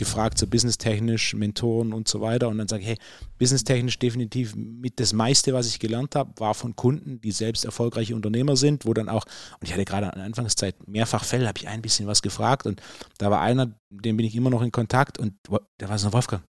[0.00, 2.48] gefragt, so businesstechnisch, Mentoren und so weiter.
[2.48, 2.98] Und dann sage ich, hey,
[3.38, 8.16] businesstechnisch definitiv mit das meiste, was ich gelernt habe, war von Kunden, die selbst erfolgreiche
[8.16, 9.24] Unternehmer sind, wo dann auch,
[9.60, 12.66] und ich hatte gerade an der Anfangszeit mehrfach Fälle, habe ich ein bisschen was gefragt
[12.66, 12.82] und
[13.18, 15.34] da war einer, dem bin ich immer noch in Kontakt und
[15.78, 16.42] der war so, Wolfgang,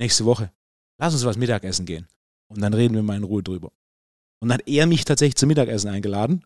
[0.00, 0.50] nächste Woche,
[0.98, 2.06] lass uns was Mittagessen gehen.
[2.48, 3.72] Und dann reden wir mal in Ruhe drüber.
[4.40, 6.44] Und dann hat er mich tatsächlich zum Mittagessen eingeladen.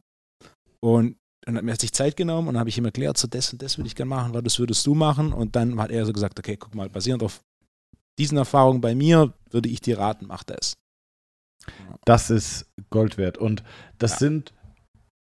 [0.81, 3.53] Und und hat mir sich Zeit genommen und dann habe ich ihm erklärt, so das
[3.53, 5.33] und das würde ich gerne machen, weil das würdest du machen.
[5.33, 7.41] Und dann hat er so gesagt, okay, guck mal, basierend auf
[8.19, 10.75] diesen Erfahrungen bei mir, würde ich dir raten, mach das.
[12.05, 13.39] Das ist Gold wert.
[13.39, 13.63] Und
[13.99, 14.19] das ja.
[14.19, 14.55] sind,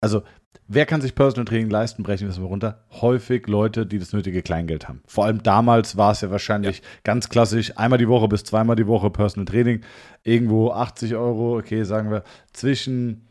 [0.02, 0.24] also
[0.68, 2.86] wer kann sich Personal Training leisten, brechen wir es mal runter.
[2.90, 5.02] Häufig Leute, die das nötige Kleingeld haben.
[5.06, 6.84] Vor allem damals war es ja wahrscheinlich ja.
[7.04, 9.82] ganz klassisch, einmal die Woche bis zweimal die Woche Personal Training.
[10.24, 13.28] Irgendwo 80 Euro, okay, sagen wir, zwischen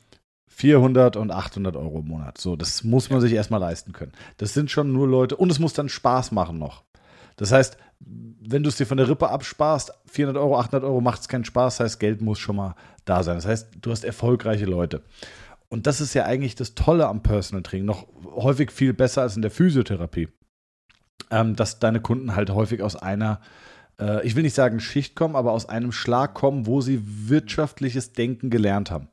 [0.57, 2.39] 400 und 800 Euro im Monat.
[2.39, 4.13] So, das muss man sich erstmal leisten können.
[4.37, 6.85] Das sind schon nur Leute und es muss dann Spaß machen noch.
[7.37, 11.23] Das heißt, wenn du es dir von der Rippe absparst, 400 Euro, 800 Euro macht
[11.23, 13.37] es keinen Spaß, das heißt, Geld muss schon mal da sein.
[13.37, 15.03] Das heißt, du hast erfolgreiche Leute.
[15.69, 19.35] Und das ist ja eigentlich das Tolle am Personal Training, noch häufig viel besser als
[19.35, 20.29] in der Physiotherapie.
[21.31, 23.41] Ähm, dass deine Kunden halt häufig aus einer,
[23.99, 28.13] äh, ich will nicht sagen Schicht kommen, aber aus einem Schlag kommen, wo sie wirtschaftliches
[28.13, 29.09] Denken gelernt haben.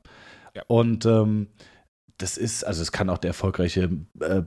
[0.54, 0.62] Ja.
[0.66, 1.48] Und ähm,
[2.18, 3.90] das ist, also es kann auch der erfolgreiche,
[4.20, 4.42] äh,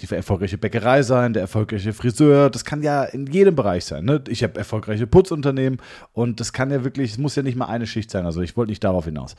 [0.00, 4.04] die erfolgreiche Bäckerei sein, der erfolgreiche Friseur, das kann ja in jedem Bereich sein.
[4.04, 4.22] Ne?
[4.28, 5.80] Ich habe erfolgreiche Putzunternehmen
[6.12, 8.24] und das kann ja wirklich, es muss ja nicht mal eine Schicht sein.
[8.24, 9.34] Also ich wollte nicht darauf hinaus.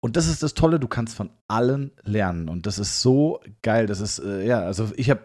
[0.00, 2.48] Und das ist das Tolle, du kannst von allen lernen.
[2.48, 3.86] Und das ist so geil.
[3.86, 5.22] Das ist, äh, ja, also ich habe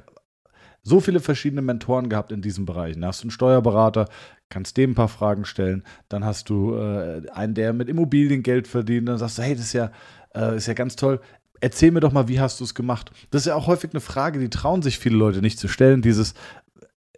[0.84, 3.00] so viele verschiedene Mentoren gehabt in diesem Bereich.
[3.00, 4.08] Da hast du einen Steuerberater,
[4.50, 5.84] kannst dem ein paar Fragen stellen.
[6.10, 9.08] Dann hast du äh, einen, der mit Immobilien Geld verdient.
[9.08, 9.92] Dann sagst du, hey, das ist ja,
[10.36, 11.20] äh, ist ja ganz toll.
[11.60, 13.12] Erzähl mir doch mal, wie hast du es gemacht?
[13.30, 16.02] Das ist ja auch häufig eine Frage, die trauen sich viele Leute nicht zu stellen.
[16.02, 16.34] Dieses,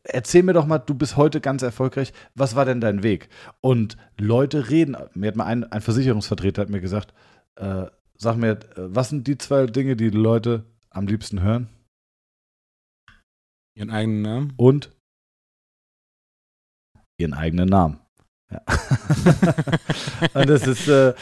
[0.04, 2.12] erzähl mir doch mal, du bist heute ganz erfolgreich.
[2.36, 3.30] Was war denn dein Weg?
[3.62, 4.98] Und Leute reden.
[5.14, 7.14] Mir hat mal ein, ein Versicherungsvertreter hat mir gesagt,
[7.56, 7.86] äh,
[8.18, 11.70] sag mir, äh, was sind die zwei Dinge, die, die Leute am liebsten hören?
[13.76, 14.54] Ihren eigenen Namen?
[14.58, 14.92] Und?
[17.18, 18.00] Ihren eigenen Namen.
[18.52, 18.62] Ja.
[20.34, 21.14] und das ist, äh,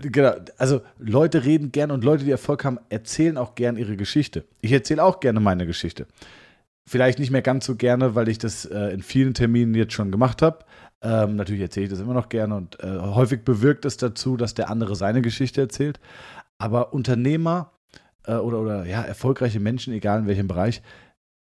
[0.00, 4.44] genau, also Leute reden gern und Leute, die Erfolg haben, erzählen auch gern ihre Geschichte.
[4.60, 6.06] Ich erzähle auch gerne meine Geschichte.
[6.86, 10.10] Vielleicht nicht mehr ganz so gerne, weil ich das äh, in vielen Terminen jetzt schon
[10.10, 10.64] gemacht habe.
[11.02, 14.54] Ähm, natürlich erzähle ich das immer noch gerne und äh, häufig bewirkt es dazu, dass
[14.54, 16.00] der andere seine Geschichte erzählt.
[16.56, 17.72] Aber Unternehmer
[18.24, 20.82] äh, oder, oder ja, erfolgreiche Menschen, egal in welchem Bereich,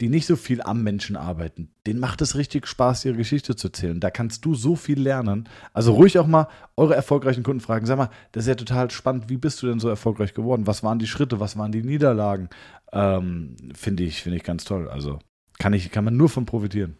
[0.02, 3.68] die nicht so viel am Menschen arbeiten, denen macht es richtig Spaß, ihre Geschichte zu
[3.68, 4.00] erzählen.
[4.00, 5.50] Da kannst du so viel lernen.
[5.74, 6.48] Also ruhig auch mal
[6.78, 7.86] eure erfolgreichen Kunden fragen.
[7.86, 9.30] Sag mal, das ist ja total spannend.
[9.30, 10.68] Wie bist du denn so erfolgreich geworden?
[10.68, 11.40] Was waren die Schritte?
[11.42, 12.50] Was waren die Niederlagen?
[12.94, 14.90] Ähm, finde ich, finde ich ganz toll.
[14.90, 15.20] Also
[15.58, 16.98] kann ich, kann man nur von profitieren.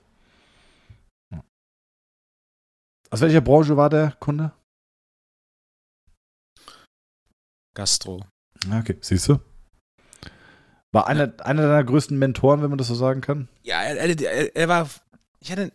[3.12, 4.52] Aus welcher Branche war der Kunde?
[7.74, 8.26] Gastro.
[8.72, 9.40] Okay, siehst du?
[10.92, 13.48] War einer, einer deiner größten Mentoren, wenn man das so sagen kann?
[13.64, 14.90] Ja, er, er, er war.
[15.40, 15.72] Ich hatte.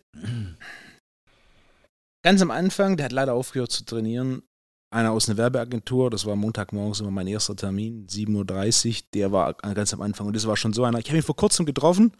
[2.23, 4.43] Ganz am Anfang, der hat leider aufgehört zu trainieren.
[4.91, 9.53] Einer aus einer Werbeagentur, das war Montagmorgens immer mein erster Termin, 7.30 Uhr, der war
[9.53, 10.27] ganz am Anfang.
[10.27, 10.99] Und das war schon so einer.
[10.99, 12.15] Ich habe ihn vor kurzem getroffen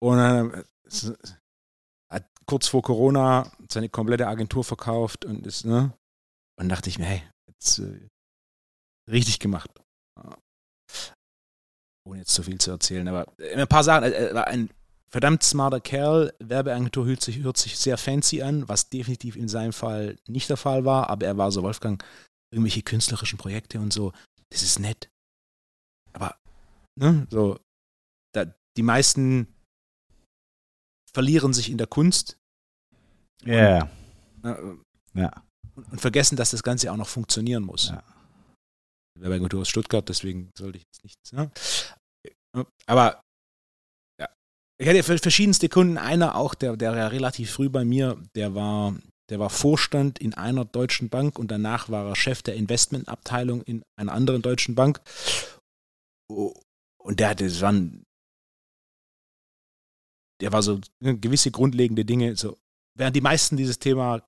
[0.00, 0.64] und äh,
[2.10, 5.92] hat kurz vor Corona seine komplette Agentur verkauft und ist, ne?
[6.58, 8.08] Und dachte ich mir, hey, jetzt äh,
[9.10, 9.70] richtig gemacht.
[12.06, 14.12] Ohne jetzt zu viel zu erzählen, aber äh, ein paar Sachen.
[14.12, 14.70] Er war ein
[15.10, 16.32] verdammt smarter Kerl.
[16.38, 20.56] Werbeagentur hört sich, hört sich sehr fancy an, was definitiv in seinem Fall nicht der
[20.56, 22.02] Fall war, aber er war so, Wolfgang,
[22.52, 24.12] irgendwelche künstlerischen Projekte und so,
[24.50, 25.10] das ist nett.
[26.12, 26.36] Aber,
[26.94, 27.58] ne, so,
[28.32, 28.46] da,
[28.76, 29.48] die meisten
[31.12, 32.38] verlieren sich in der Kunst.
[33.42, 33.54] Ja.
[33.54, 33.90] Yeah.
[34.44, 35.42] Äh, ja.
[35.74, 37.88] Und, und, vergessen, dass das Ganze auch noch funktionieren muss.
[37.88, 38.02] Ja.
[39.20, 41.32] Werbeagentur aus Stuttgart, deswegen sollte ich jetzt nichts.
[41.32, 41.50] Ne?
[42.86, 43.22] Aber
[44.20, 44.28] ja,
[44.78, 45.98] ich hatte verschiedenste Kunden.
[45.98, 48.96] Einer auch, der, der ja relativ früh bei mir, der war,
[49.30, 53.82] der war Vorstand in einer deutschen Bank und danach war er Chef der Investmentabteilung in
[53.96, 55.00] einer anderen deutschen Bank.
[56.28, 58.04] Und der hatte, waren,
[60.40, 62.56] der war so ne, gewisse grundlegende Dinge, so,
[62.96, 64.22] während die meisten dieses Thema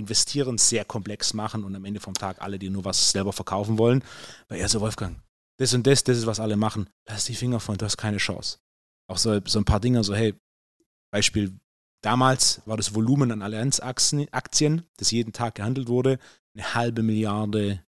[0.00, 3.78] investieren sehr komplex machen und am Ende vom Tag alle, die nur was selber verkaufen
[3.78, 4.02] wollen,
[4.48, 5.22] weil er so, Wolfgang,
[5.58, 8.16] das und das, das ist, was alle machen, lass die Finger von, du hast keine
[8.16, 8.58] Chance.
[9.08, 10.34] Auch so, so ein paar Dinge, so, hey,
[11.12, 11.58] Beispiel,
[12.02, 16.18] damals war das Volumen an Allianz-Aktien, das jeden Tag gehandelt wurde,
[16.54, 17.84] eine halbe Milliarde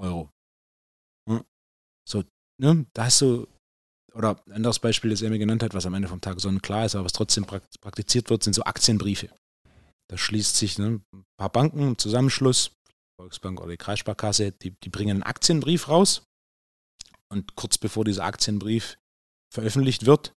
[0.00, 0.30] Euro.
[2.06, 2.24] So,
[2.58, 3.46] ne, da hast du,
[4.14, 6.86] oder ein anderes Beispiel, das er mir genannt hat, was am Ende vom Tag sonnenklar
[6.86, 9.28] ist, aber was trotzdem praktiziert wird, sind so Aktienbriefe.
[10.10, 12.72] Da schließt sich ne, ein paar Banken im Zusammenschluss,
[13.20, 16.22] Volksbank oder die Kreissparkasse, die, die bringen einen Aktienbrief raus.
[17.30, 18.96] Und kurz bevor dieser Aktienbrief
[19.52, 20.32] veröffentlicht wird,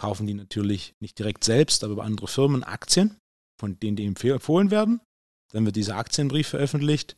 [0.00, 3.18] kaufen die natürlich nicht direkt selbst, aber über andere Firmen Aktien,
[3.60, 5.00] von denen die empfohlen werden.
[5.52, 7.16] Dann wird dieser Aktienbrief veröffentlicht.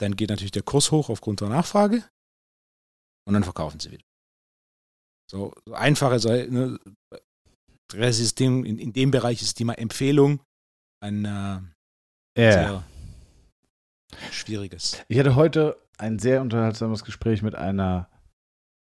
[0.00, 2.08] Dann geht natürlich der Kurs hoch aufgrund der Nachfrage.
[3.26, 4.04] Und dann verkaufen sie wieder.
[5.30, 6.16] So, so einfache
[6.50, 6.78] ne,
[8.12, 10.40] System in, in dem Bereich ist die mal Empfehlung
[11.00, 12.52] ein äh, yeah.
[12.52, 12.84] sehr
[14.30, 15.02] schwieriges.
[15.08, 18.08] Ich hatte heute ein sehr unterhaltsames Gespräch mit einer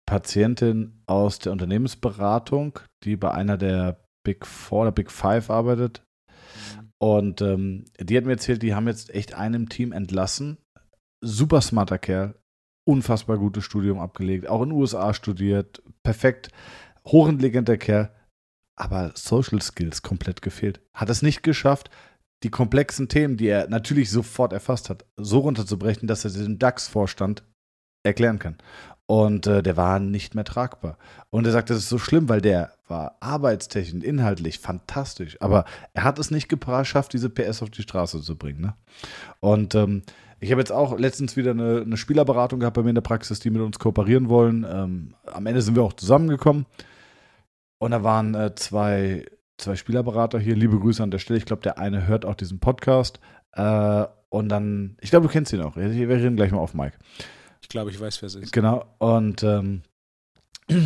[0.05, 6.03] Patientin aus der Unternehmensberatung, die bei einer der Big Four oder Big Five arbeitet.
[6.75, 6.91] Mhm.
[6.97, 10.57] Und ähm, die hat mir erzählt, die haben jetzt echt einen Team entlassen.
[11.23, 12.35] Super smarter Kerl,
[12.87, 16.49] unfassbar gutes Studium abgelegt, auch in den USA studiert, perfekt,
[17.05, 18.11] hochintelligenter Kerl
[18.79, 20.81] aber Social Skills komplett gefehlt.
[20.93, 21.89] Hat es nicht geschafft,
[22.43, 27.43] die komplexen Themen, die er natürlich sofort erfasst hat, so runterzubrechen, dass er den DAX-Vorstand
[28.03, 28.57] erklären kann.
[29.05, 30.97] Und äh, der war nicht mehr tragbar.
[31.31, 35.35] Und er sagt, das ist so schlimm, weil der war arbeitstechnisch, inhaltlich fantastisch.
[35.41, 38.61] Aber er hat es nicht geschafft, diese PS auf die Straße zu bringen.
[38.61, 38.75] Ne?
[39.39, 40.03] Und ähm,
[40.39, 43.39] ich habe jetzt auch letztens wieder eine, eine, Spielerberatung gehabt bei mir in der Praxis,
[43.39, 44.65] die mit uns kooperieren wollen.
[44.69, 46.65] Ähm, am Ende sind wir auch zusammengekommen.
[47.81, 49.25] Und da waren äh, zwei,
[49.57, 50.55] zwei Spielerberater hier.
[50.55, 51.37] Liebe Grüße an der Stelle.
[51.37, 53.19] Ich glaube, der eine hört auch diesen Podcast.
[53.53, 55.75] Äh, und dann, ich glaube, du kennst ihn auch.
[55.75, 56.97] Wir reden gleich mal auf Mike.
[57.61, 58.53] Ich glaube, ich weiß, wer es ist.
[58.53, 58.85] Genau.
[58.99, 59.81] Und ähm,
[60.67, 60.77] da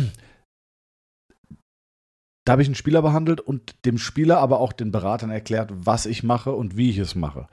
[2.52, 6.22] habe ich einen Spieler behandelt und dem Spieler aber auch den Beratern erklärt, was ich
[6.22, 7.48] mache und wie ich es mache.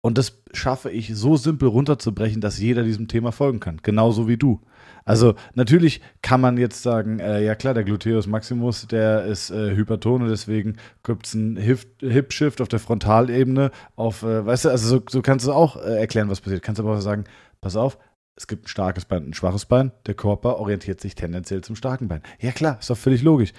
[0.00, 3.80] Und das schaffe ich so simpel runterzubrechen, dass jeder diesem Thema folgen kann.
[3.82, 4.60] Genauso wie du.
[5.06, 9.74] Also natürlich kann man jetzt sagen, äh, ja klar, der Gluteus Maximus, der ist äh,
[9.74, 14.88] hyperton und deswegen gibt es einen Hip-Shift auf der Frontalebene auf, äh, weißt du, also
[14.88, 16.62] so, so kannst du auch äh, erklären, was passiert.
[16.62, 17.24] Kannst aber auch sagen,
[17.60, 17.98] pass auf,
[18.34, 19.92] es gibt ein starkes Bein und ein schwaches Bein.
[20.06, 22.22] Der Körper orientiert sich tendenziell zum starken Bein.
[22.40, 23.52] Ja klar, ist doch völlig logisch.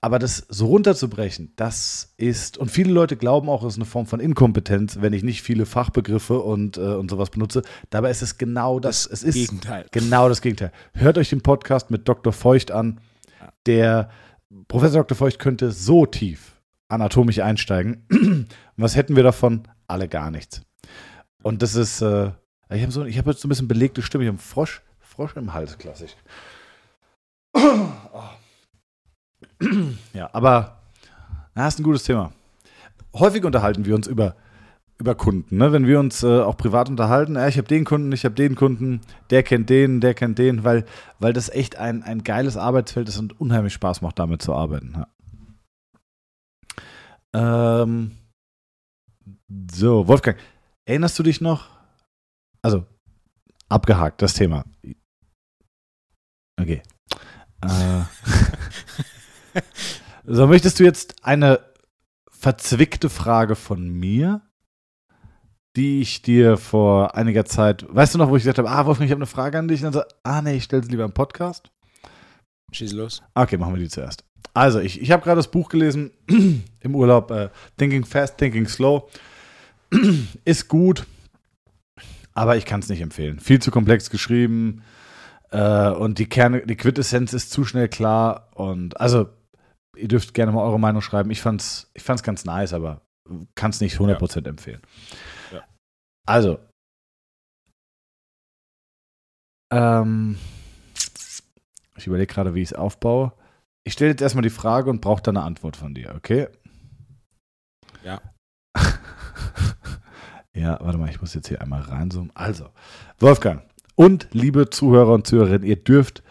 [0.00, 4.06] Aber das so runterzubrechen, das ist, und viele Leute glauben auch, es ist eine Form
[4.06, 7.62] von Inkompetenz, wenn ich nicht viele Fachbegriffe und, äh, und sowas benutze.
[7.90, 9.08] Dabei ist es genau das.
[9.08, 9.86] das es ist Gegenteil.
[9.90, 10.70] Genau das Gegenteil.
[10.94, 12.32] Hört euch den Podcast mit Dr.
[12.32, 13.00] Feucht an.
[13.66, 14.10] Der
[14.68, 15.16] Professor Dr.
[15.16, 18.46] Feucht könnte so tief anatomisch einsteigen.
[18.76, 19.64] was hätten wir davon?
[19.88, 20.62] Alle gar nichts.
[21.42, 22.30] Und das ist, äh,
[22.70, 24.24] ich habe so, hab jetzt so ein bisschen belegte Stimme.
[24.24, 26.14] Ich habe einen Frosch, Frosch im Hals, klassisch.
[27.52, 27.60] Oh.
[30.12, 30.78] ja, aber
[31.54, 32.32] das ist ein gutes Thema.
[33.14, 34.36] Häufig unterhalten wir uns über,
[34.98, 35.56] über Kunden.
[35.56, 35.72] Ne?
[35.72, 38.54] Wenn wir uns äh, auch privat unterhalten, äh, ich habe den Kunden, ich habe den
[38.54, 39.00] Kunden,
[39.30, 40.84] der kennt den, der kennt den, weil,
[41.18, 44.94] weil das echt ein, ein geiles Arbeitsfeld ist und unheimlich Spaß macht, damit zu arbeiten.
[44.94, 45.08] Ja.
[47.34, 48.16] Ähm,
[49.72, 50.38] so, Wolfgang,
[50.86, 51.68] erinnerst du dich noch?
[52.62, 52.86] Also,
[53.68, 54.64] abgehakt, das Thema.
[56.60, 56.82] Okay.
[57.62, 58.02] Äh.
[60.24, 61.60] so, möchtest du jetzt eine
[62.30, 64.42] verzwickte Frage von mir,
[65.76, 69.06] die ich dir vor einiger Zeit, weißt du noch, wo ich gesagt habe, ah, Wolfgang,
[69.06, 71.04] ich habe eine Frage an dich, und dann so, ah, nee, ich stelle sie lieber
[71.04, 71.70] im Podcast.
[72.72, 73.22] Schieß los.
[73.34, 74.24] Okay, machen wir die zuerst.
[74.54, 76.10] Also, ich, ich habe gerade das Buch gelesen
[76.80, 79.08] im Urlaub, äh, Thinking Fast, Thinking Slow.
[80.44, 81.06] Ist gut,
[82.34, 83.40] aber ich kann es nicht empfehlen.
[83.40, 84.82] Viel zu komplex geschrieben
[85.50, 89.28] äh, und die Kerne, die Quintessenz ist zu schnell klar und also
[89.98, 91.30] ihr dürft gerne mal eure Meinung schreiben.
[91.30, 93.02] Ich fand's, ich fand's ganz nice, aber
[93.54, 94.48] kann es nicht 100% ja.
[94.48, 94.82] empfehlen.
[95.52, 95.64] Ja.
[96.26, 96.58] Also,
[99.72, 100.38] ähm,
[101.96, 103.32] ich überlege gerade, wie ich es aufbaue.
[103.84, 106.48] Ich stelle jetzt erstmal die Frage und brauche dann eine Antwort von dir, okay?
[108.04, 108.20] Ja.
[110.54, 112.30] ja, warte mal, ich muss jetzt hier einmal reinzoomen.
[112.34, 112.70] Also,
[113.18, 113.62] Wolfgang
[113.94, 116.22] und liebe Zuhörer und Zuhörerinnen, ihr dürft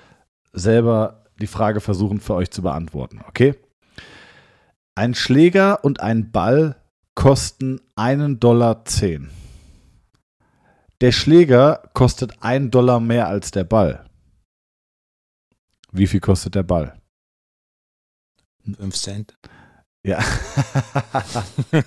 [0.54, 3.56] selber die Frage versuchen für euch zu beantworten, okay?
[4.96, 6.82] Ein Schläger und ein Ball
[7.16, 9.30] kosten einen Dollar zehn.
[11.02, 14.10] Der Schläger kostet einen Dollar mehr als der Ball.
[15.92, 17.00] Wie viel kostet der Ball?
[18.76, 19.38] 5 Cent.
[20.04, 20.20] Ja.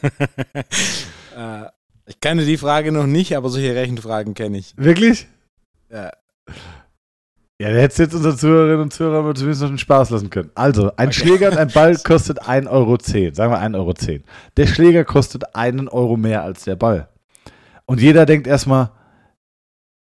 [1.36, 1.66] äh,
[2.06, 4.76] ich kenne die Frage noch nicht, aber solche Rechenfragen kenne ich.
[4.76, 5.26] Wirklich?
[5.90, 6.12] Ja.
[7.60, 10.50] Ja, da hättest jetzt unsere Zuhörerinnen und Zuhörer zumindest noch einen Spaß lassen können.
[10.54, 11.12] Also, ein okay.
[11.12, 12.96] Schläger und ein Ball kostet 1,10 Euro.
[12.98, 14.24] Sagen wir 1,10 Euro.
[14.56, 17.10] Der Schläger kostet einen Euro mehr als der Ball.
[17.84, 18.92] Und jeder denkt erstmal,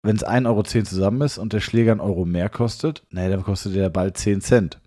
[0.02, 3.42] wenn es 1,10 Euro zusammen ist und der Schläger einen Euro mehr kostet, naja, dann
[3.42, 4.80] kostet der Ball 10 Cent.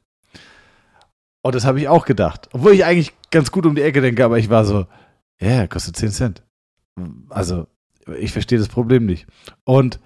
[1.44, 2.50] Und das habe ich auch gedacht.
[2.54, 4.88] Obwohl ich eigentlich ganz gut um die Ecke denke, aber ich war so,
[5.40, 6.44] ja, yeah, kostet 10 Cent.
[7.30, 7.68] Also,
[8.18, 9.28] ich verstehe das Problem nicht.
[9.64, 10.00] Und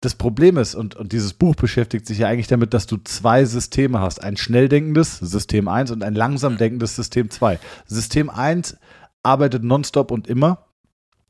[0.00, 3.44] das Problem ist, und, und dieses Buch beschäftigt sich ja eigentlich damit, dass du zwei
[3.44, 4.22] Systeme hast.
[4.22, 7.58] Ein schnell denkendes System 1 und ein langsam denkendes System 2.
[7.86, 8.78] System 1
[9.22, 10.66] arbeitet nonstop und immer.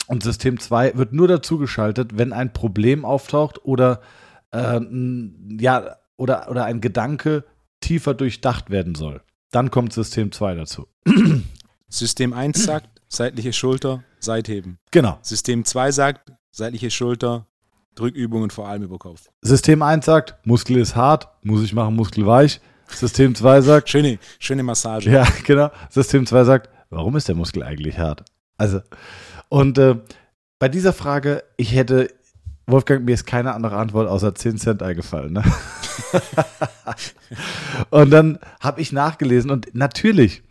[0.07, 4.01] Und System 2 wird nur dazu geschaltet, wenn ein Problem auftaucht oder,
[4.53, 4.81] äh,
[5.59, 7.45] ja, oder, oder ein Gedanke
[7.81, 9.23] tiefer durchdacht werden soll.
[9.51, 10.87] Dann kommt System 2 dazu.
[11.89, 14.79] System 1 sagt, seitliche Schulter, Seitheben.
[14.91, 15.19] Genau.
[15.23, 17.47] System 2 sagt, seitliche Schulter,
[17.95, 19.29] Drückübungen vor allem über Kopf.
[19.43, 22.61] System 1 sagt, Muskel ist hart, muss ich machen, Muskel weich.
[22.89, 23.89] System 2 sagt.
[23.89, 25.11] schöne, schöne Massage.
[25.11, 25.71] Ja, genau.
[25.91, 28.25] System 2 sagt, warum ist der Muskel eigentlich hart?
[28.57, 28.81] Also,
[29.49, 29.97] und äh,
[30.59, 32.09] bei dieser Frage, ich hätte,
[32.67, 35.33] Wolfgang, mir ist keine andere Antwort außer 10 Cent eingefallen.
[35.33, 35.45] Ne?
[37.91, 40.43] und dann habe ich nachgelesen und natürlich,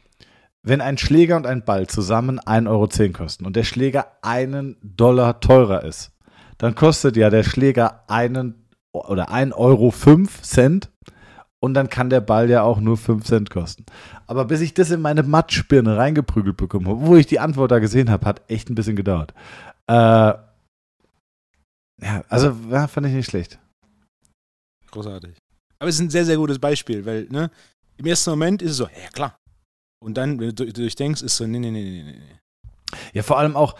[0.63, 5.39] wenn ein Schläger und ein Ball zusammen 1,10 Euro kosten und der Schläger einen Dollar
[5.39, 6.11] teurer ist,
[6.59, 10.91] dann kostet ja der Schläger einen oder 1 Euro 5 Cent
[11.59, 13.85] und dann kann der Ball ja auch nur 5 Cent kosten.
[14.27, 17.79] Aber bis ich das in meine Matschbirne reingeprügelt bekommen habe, wo ich die Antwort da
[17.79, 19.33] gesehen habe, hat echt ein bisschen gedauert.
[19.87, 19.93] Äh,
[22.01, 23.59] ja, also ja, fand ich nicht schlecht.
[24.91, 25.35] Großartig.
[25.79, 27.51] Aber es ist ein sehr, sehr gutes Beispiel, weil ne,
[27.97, 29.37] im ersten Moment ist es so, ja klar.
[30.01, 32.39] Und dann, wenn du durchdenkst, ist es so, nee, nee, nee, nee, nee.
[33.13, 33.75] Ja, vor allem auch,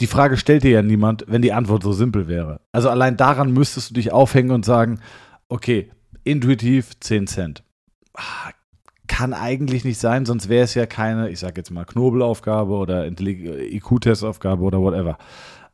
[0.00, 2.60] die Frage stellt dir ja niemand, wenn die Antwort so simpel wäre.
[2.72, 5.00] Also allein daran müsstest du dich aufhängen und sagen,
[5.48, 5.90] okay,
[6.24, 7.62] intuitiv 10 Cent.
[8.14, 8.50] Ah,
[9.06, 13.06] kann eigentlich nicht sein, sonst wäre es ja keine, ich sag jetzt mal, Knobelaufgabe oder
[13.06, 15.18] IQ-Testaufgabe oder whatever.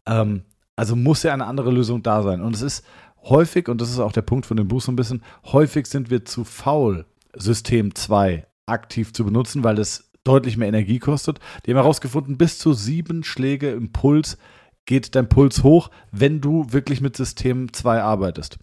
[0.06, 0.42] Ähm,
[0.76, 2.40] also muss ja eine andere Lösung da sein.
[2.40, 2.84] Und es ist
[3.24, 6.10] häufig, und das ist auch der Punkt von dem Buch so ein bisschen, häufig sind
[6.10, 11.38] wir zu faul, System 2 aktiv zu benutzen, weil es deutlich mehr Energie kostet.
[11.64, 14.38] Die haben herausgefunden, bis zu sieben Schläge im Puls
[14.86, 18.58] geht dein Puls hoch, wenn du wirklich mit System 2 arbeitest.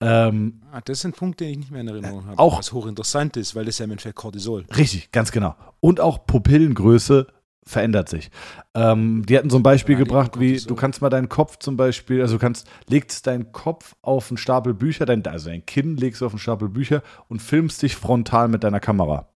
[0.00, 2.38] Ähm, ah, das sind Punkte, die ich nicht mehr in Erinnerung habe.
[2.38, 4.66] Auch, was hochinteressant ist, weil das ja im Endeffekt Cortisol.
[4.76, 5.56] Richtig, ganz genau.
[5.80, 7.26] Und auch Pupillengröße
[7.64, 8.30] verändert sich.
[8.74, 12.20] Ähm, die hatten so ein Beispiel gebracht, wie du kannst mal deinen Kopf zum Beispiel,
[12.20, 16.20] also du kannst, legst deinen Kopf auf einen Stapel Bücher, dein, also dein Kinn legst
[16.20, 19.30] du auf einen Stapel Bücher und filmst dich frontal mit deiner Kamera.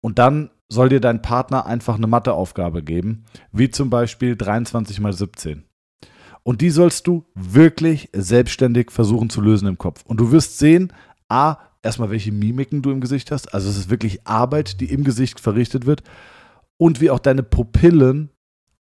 [0.00, 5.12] Und dann soll dir dein Partner einfach eine Matheaufgabe geben, wie zum Beispiel 23 mal
[5.12, 5.64] 17.
[6.42, 10.04] Und die sollst du wirklich selbstständig versuchen zu lösen im Kopf.
[10.06, 10.92] Und du wirst sehen,
[11.28, 13.52] a, erstmal welche Mimiken du im Gesicht hast.
[13.52, 16.02] Also es ist wirklich Arbeit, die im Gesicht verrichtet wird.
[16.78, 18.30] Und wie auch deine Pupillen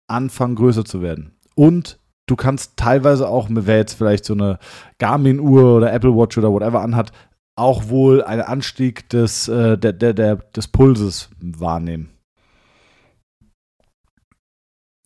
[0.07, 1.37] anfangen größer zu werden.
[1.55, 4.59] Und du kannst teilweise auch, wer jetzt vielleicht so eine
[4.99, 7.13] Garmin-Uhr oder Apple Watch oder whatever anhat,
[7.57, 12.11] auch wohl einen Anstieg des, äh, der, der, der, des Pulses wahrnehmen.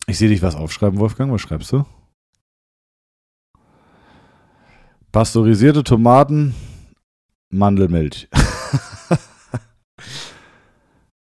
[0.07, 1.31] Ich sehe dich was aufschreiben, Wolfgang.
[1.31, 1.85] Was schreibst du?
[5.11, 6.53] Pasteurisierte Tomaten,
[7.49, 8.27] Mandelmilch.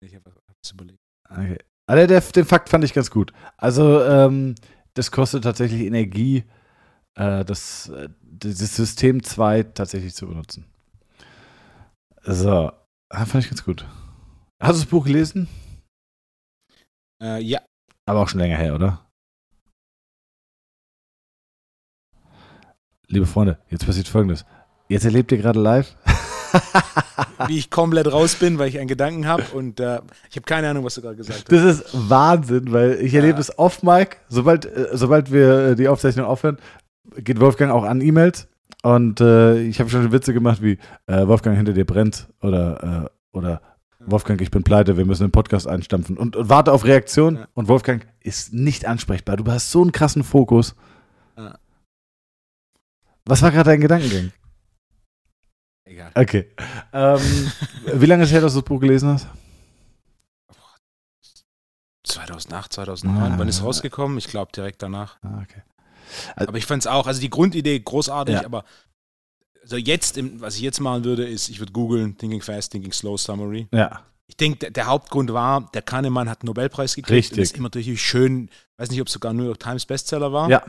[0.02, 1.00] ich habe was überlegt.
[1.30, 1.58] Okay.
[1.88, 3.32] Also der, den Fakt fand ich ganz gut.
[3.58, 4.56] Also, ähm,
[4.96, 6.46] das kostet tatsächlich Energie,
[7.16, 10.66] äh, das, äh, das System 2 tatsächlich zu benutzen.
[12.26, 12.72] So,
[13.10, 13.86] ah, fand ich ganz gut.
[14.62, 15.48] Hast du das Buch gelesen?
[17.22, 17.60] Äh, ja.
[18.06, 19.06] Aber auch schon länger her, oder?
[23.08, 24.46] liebe Freunde, jetzt passiert folgendes.
[24.88, 25.96] Jetzt erlebt ihr gerade live.
[27.48, 30.00] Wie ich komplett raus bin, weil ich einen Gedanken habe und äh,
[30.30, 31.52] ich habe keine Ahnung, was du gerade gesagt hast.
[31.52, 34.18] Das ist Wahnsinn, weil ich erlebe es oft, Mike.
[34.30, 36.58] Sobald, äh, sobald wir äh, die Aufzeichnung aufhören,
[37.18, 38.48] geht Wolfgang auch an E-Mails.
[38.86, 40.78] Und äh, ich habe schon Witze gemacht wie
[41.08, 43.60] äh, Wolfgang hinter dir brennt oder, äh, oder
[43.98, 47.38] Wolfgang, ich bin pleite, wir müssen den Podcast einstampfen und, und warte auf Reaktion.
[47.38, 47.48] Ja.
[47.56, 49.38] Und Wolfgang ist nicht ansprechbar.
[49.38, 50.76] Du hast so einen krassen Fokus.
[51.36, 51.58] Ja.
[53.26, 54.32] Was war gerade dein Gedankengang?
[55.86, 56.12] Egal.
[56.14, 56.52] Okay.
[56.94, 57.52] Ähm,
[57.92, 59.28] wie lange ist es her, dass du das Buch gelesen hast?
[62.04, 63.32] 2008, 2009.
[63.32, 63.40] Ah.
[63.40, 64.20] Wann ist rausgekommen?
[64.20, 65.18] Ich glaube direkt danach.
[65.24, 65.64] Ah, okay.
[66.36, 68.46] Aber ich fand es auch, also die Grundidee großartig, Ja.
[68.46, 68.64] aber
[69.62, 72.92] also jetzt, im, was ich jetzt machen würde, ist, ich würde googeln, Thinking Fast, Thinking
[72.94, 73.68] Slow Summary.
[73.72, 74.02] Ja.
[74.28, 77.12] Ich denke, der, der Hauptgrund war, der Kahnemann hat einen Nobelpreis gekriegt.
[77.12, 77.32] Richtig.
[77.34, 80.32] Und das ist immer natürlich schön, weiß nicht, ob es sogar New York Times Bestseller
[80.32, 80.50] war.
[80.50, 80.64] Ja.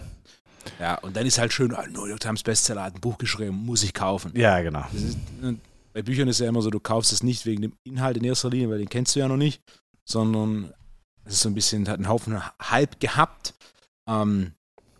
[0.80, 3.54] Ja, und dann ist halt schön, ah, New York Times Bestseller hat ein Buch geschrieben,
[3.56, 4.32] muss ich kaufen.
[4.34, 4.84] Ja, genau.
[4.92, 5.58] Ist, ne,
[5.92, 8.50] bei Büchern ist ja immer so, du kaufst es nicht wegen dem Inhalt in erster
[8.50, 9.62] Linie, weil den kennst du ja noch nicht,
[10.04, 10.72] sondern
[11.24, 13.54] es ist so ein bisschen, hat einen Haufen Hype gehabt.
[14.08, 14.52] Ähm,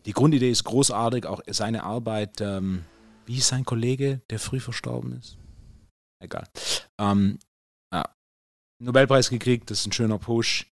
[0.07, 2.85] die Grundidee ist großartig, auch seine Arbeit, ähm,
[3.27, 5.37] wie hieß sein Kollege, der früh verstorben ist?
[6.23, 6.47] Egal.
[6.99, 7.39] Ähm,
[7.93, 8.09] ja.
[8.83, 10.67] Nobelpreis gekriegt, das ist ein schöner Push.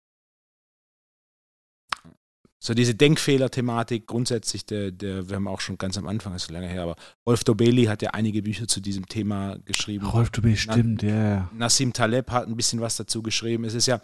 [2.64, 6.68] So diese Denkfehler-Thematik grundsätzlich, der, der, wir haben auch schon ganz am Anfang, ist lange
[6.68, 10.06] her, aber Rolf Dobeli hat ja einige Bücher zu diesem Thema geschrieben.
[10.06, 11.50] Rolf, bist stimmt, ja.
[11.52, 13.64] Nassim Taleb hat ein bisschen was dazu geschrieben.
[13.64, 14.00] Es ist ja,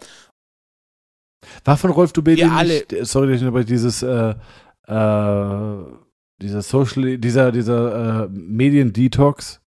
[1.63, 4.35] War von Rolf Dubeli Wir alle- nicht, sorry, aber dieses, äh,
[4.89, 5.97] äh,
[6.41, 9.61] dieser Social, dieser, dieser äh, Medien-Detox.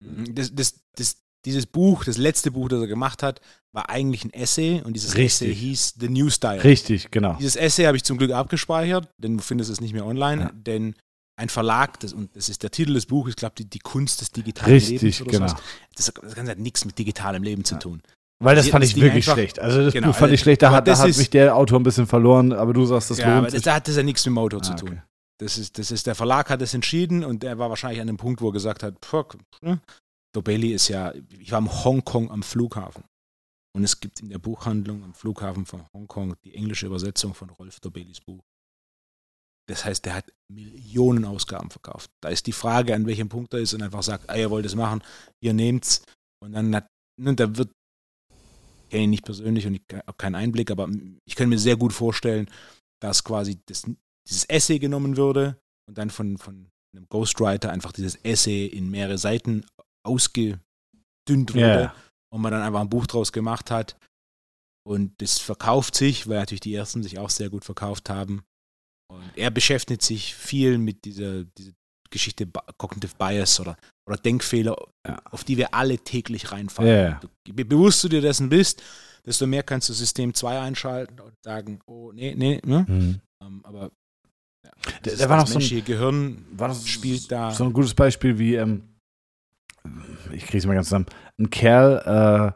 [0.00, 3.40] das, das, das, dieses Buch, das letzte Buch, das er gemacht hat,
[3.72, 5.48] war eigentlich ein Essay und dieses Richtig.
[5.50, 6.62] Essay hieß The New Style.
[6.62, 7.36] Richtig, genau.
[7.38, 10.50] Dieses Essay habe ich zum Glück abgespeichert, denn du findest es nicht mehr online, Ja.
[10.54, 10.94] denn
[11.36, 14.20] ein Verlag, das, und das ist der Titel des Buches, ich glaube, die, die Kunst
[14.20, 15.48] des digitalen Richtig, Lebens oder genau.
[15.48, 15.62] sowas.
[15.96, 17.80] Das, das Ganze hat nichts mit digitalem Leben zu Ja.
[17.80, 18.02] tun.
[18.44, 19.58] Weil das fand ich wirklich einfach- schlecht.
[19.58, 21.56] Also das Genau, Buch fand also- ich schlecht, da aber hat, da hat mich der
[21.56, 23.62] Autor ein bisschen verloren, aber du sagst, das ja, aber lohnt das, sich.
[23.62, 24.88] da hat das ja nichts mit dem Autor zu Ah, tun.
[24.90, 25.02] okay.
[25.38, 28.16] Das ist, das ist, der Verlag hat das entschieden und er war wahrscheinlich an dem
[28.16, 29.80] Punkt, wo er gesagt hat, fuck, ne?
[30.34, 33.04] Dobelli ist ja, ich war in Hongkong am Flughafen.
[33.74, 37.80] Und es gibt in der Buchhandlung am Flughafen von Hongkong die englische Übersetzung von Rolf
[37.80, 38.42] Dobellis Buch.
[39.68, 42.10] Das heißt, der hat Millionen Ausgaben verkauft.
[42.22, 44.66] Da ist die Frage, an welchem Punkt er ist und einfach sagt, ah, ihr wollt
[44.66, 45.02] es machen,
[45.42, 46.02] ihr nehmt's.
[46.42, 46.86] Und dann hat,
[47.18, 47.70] da wird,
[48.92, 50.88] kenne ihn nicht persönlich und ich habe keinen Einblick, aber
[51.26, 52.48] ich kann mir sehr gut vorstellen,
[53.02, 53.84] dass quasi das,
[54.28, 59.16] dieses Essay genommen würde und dann von, von einem Ghostwriter einfach dieses Essay in mehrere
[59.18, 59.64] Seiten
[60.06, 60.60] ausgedünnt
[61.54, 61.96] wurde Ja.
[62.32, 63.96] und man dann einfach ein Buch draus gemacht hat.
[64.86, 68.42] Und das verkauft sich, weil natürlich die ersten sich auch sehr gut verkauft haben.
[69.10, 71.72] Und er beschäftigt sich viel mit dieser, dieser
[72.10, 72.46] Geschichte
[72.78, 73.76] Cognitive Bias oder,
[74.12, 75.18] oder Denkfehler, Ja.
[75.30, 77.04] auf die wir alle täglich reinfallen.
[77.12, 77.20] Ja.
[77.20, 78.82] Du, je bewusst du dir dessen bist,
[79.26, 82.84] desto mehr kannst du System 2 einschalten und sagen, oh, nee, nee, ne?
[82.88, 83.20] Mhm.
[83.42, 83.90] Ähm, aber
[84.64, 87.50] ja, Der- das, ist der war noch so ein- Gehirn War das spielt da.
[87.52, 88.82] so ein gutes Beispiel wie, ähm,
[90.32, 91.06] ich kriege es mal ganz zusammen,
[91.38, 92.54] ein Kerl,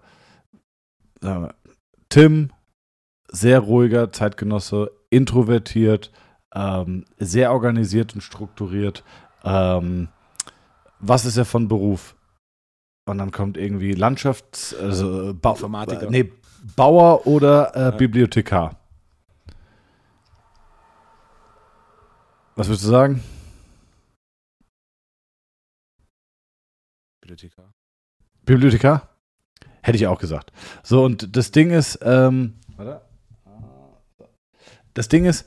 [1.20, 1.54] äh, wir,
[2.08, 2.50] Tim,
[3.30, 6.12] sehr ruhiger Zeitgenosse, introvertiert,
[6.54, 9.02] ähm, sehr organisiert und strukturiert.
[9.44, 10.08] Ähm,
[11.08, 12.16] was ist er von Beruf?
[13.08, 16.06] Und dann kommt irgendwie Landschafts-, also Bau, Informatiker.
[16.06, 16.32] Äh, nee,
[16.74, 17.90] Bauer oder äh, Ja.
[17.92, 18.76] Bibliothekar.
[22.56, 23.22] Was würdest du sagen?
[27.20, 27.72] Bibliothekar.
[28.44, 29.08] Bibliothekar?
[29.82, 30.52] Hätte ich auch gesagt.
[30.82, 33.02] So, und das Ding ist, ähm, warte.
[34.94, 35.46] das Ding ist,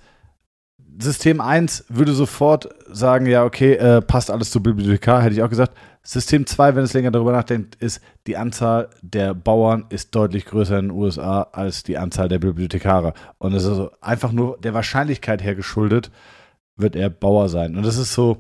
[1.01, 5.49] System 1 würde sofort sagen, ja, okay, äh, passt alles zu Bibliothekar, hätte ich auch
[5.49, 5.73] gesagt.
[6.03, 10.79] System 2, wenn es länger darüber nachdenkt, ist, die Anzahl der Bauern ist deutlich größer
[10.79, 13.13] in den USA als die Anzahl der Bibliothekare.
[13.37, 16.11] Und es ist also einfach nur der Wahrscheinlichkeit her geschuldet,
[16.75, 17.75] wird er Bauer sein.
[17.75, 18.37] Und das ist so,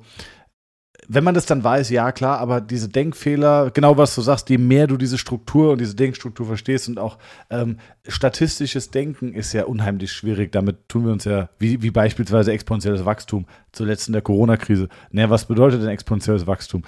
[1.11, 4.59] wenn man das dann weiß, ja klar, aber diese Denkfehler, genau was du sagst, je
[4.59, 7.17] mehr du diese Struktur und diese Denkstruktur verstehst und auch
[7.49, 10.51] ähm, statistisches Denken ist ja unheimlich schwierig.
[10.51, 14.87] Damit tun wir uns ja, wie, wie beispielsweise exponentielles Wachstum, zuletzt in der Corona-Krise.
[15.09, 16.83] Naja, was bedeutet denn exponentielles Wachstum?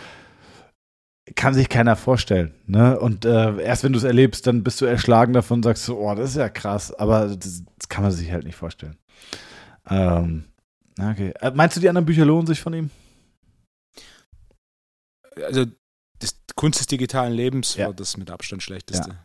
[1.34, 2.53] Kann sich keiner vorstellen.
[2.67, 2.99] Ne?
[2.99, 6.13] Und äh, erst wenn du es erlebst, dann bist du erschlagen davon und sagst oh,
[6.13, 8.97] das ist ja krass, aber das, das kann man sich halt nicht vorstellen.
[9.89, 10.43] Ähm,
[10.99, 11.34] okay.
[11.41, 12.91] Äh, Meinst du, die anderen Bücher lohnen sich von ihm?
[15.36, 15.65] Also,
[16.19, 17.88] das Kunst des digitalen Lebens Ja.
[17.88, 19.17] war das mit Abstand schlechteste.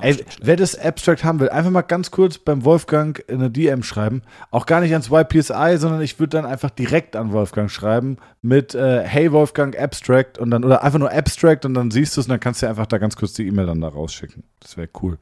[0.00, 0.46] Ey, Arschloch schlecht.
[0.46, 4.22] wer das Abstract haben will, einfach mal ganz kurz beim Wolfgang in eine DM schreiben.
[4.52, 8.76] Auch gar nicht ans YPSI, sondern ich würde dann einfach direkt an Wolfgang schreiben mit
[8.76, 12.26] äh, Hey Wolfgang Abstract und dann oder einfach nur Abstract und dann siehst du es
[12.26, 14.44] und dann kannst du einfach da ganz kurz die E-Mail dann da rausschicken.
[14.60, 15.18] Das wäre cool.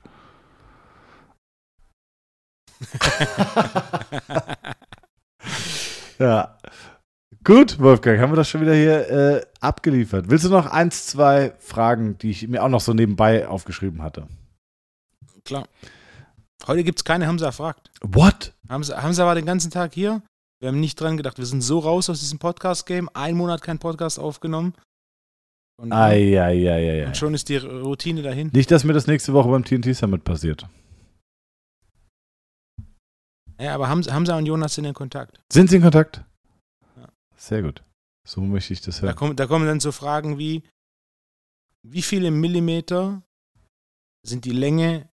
[6.18, 6.58] ja.
[7.45, 10.30] Gut, Wolfgang, haben wir das schon wieder hier äh, abgeliefert.
[10.30, 14.28] Willst du noch eins, zwei Fragen, die ich mir auch noch so nebenbei aufgeschrieben hatte?
[15.45, 15.66] Klar.
[16.68, 17.90] Heute gibt es keine Hamza fragt.
[18.01, 18.55] What?
[18.68, 20.22] Hamza, Hamza war den ganzen Tag hier.
[20.61, 21.38] Wir haben nicht dran gedacht.
[21.38, 23.09] Wir sind so raus aus diesem Podcast-Game.
[23.14, 24.74] Ein Monat kein Podcast aufgenommen.
[25.80, 27.07] Und, Eieieiei.
[27.07, 28.51] und schon ist die Routine dahin.
[28.53, 30.68] Nicht, dass mir das nächste Woche beim TNT Summit passiert.
[33.59, 35.40] Ja, aber Hamza und Jonas sind in Kontakt.
[35.53, 36.24] Sind Sie in Kontakt?
[37.43, 37.49] Ja.
[37.49, 37.84] Sehr gut.
[38.26, 39.16] So möchte ich das Da, hören.
[39.16, 40.62] kommen, da kommen dann so Fragen wie:
[41.82, 43.22] Wie viele Millimeter
[44.24, 45.11] sind die Länge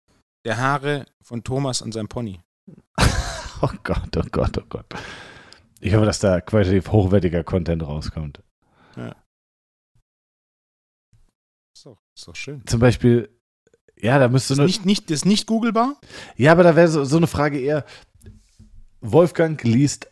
[0.44, 2.42] der Haare von Thomas an seinem Pony?
[3.62, 4.86] Oh Gott, oh Gott, oh Gott.
[5.80, 8.44] Ich hoffe, dass da qualitativ hochwertiger Content rauskommt.
[11.74, 12.68] Ist doch, ist doch schön.
[12.68, 13.30] Zum Beispiel,
[13.96, 16.00] ja, da müsste ist nicht, nicht, ist nicht googelbar?
[16.36, 17.86] Ja, aber da wäre so, so eine Frage eher:
[19.00, 20.12] Wolfgang liest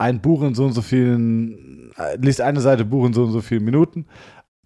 [0.00, 3.32] ein Buch in so und so vielen, äh, liest eine Seite Buch in so und
[3.32, 4.06] so vielen Minuten.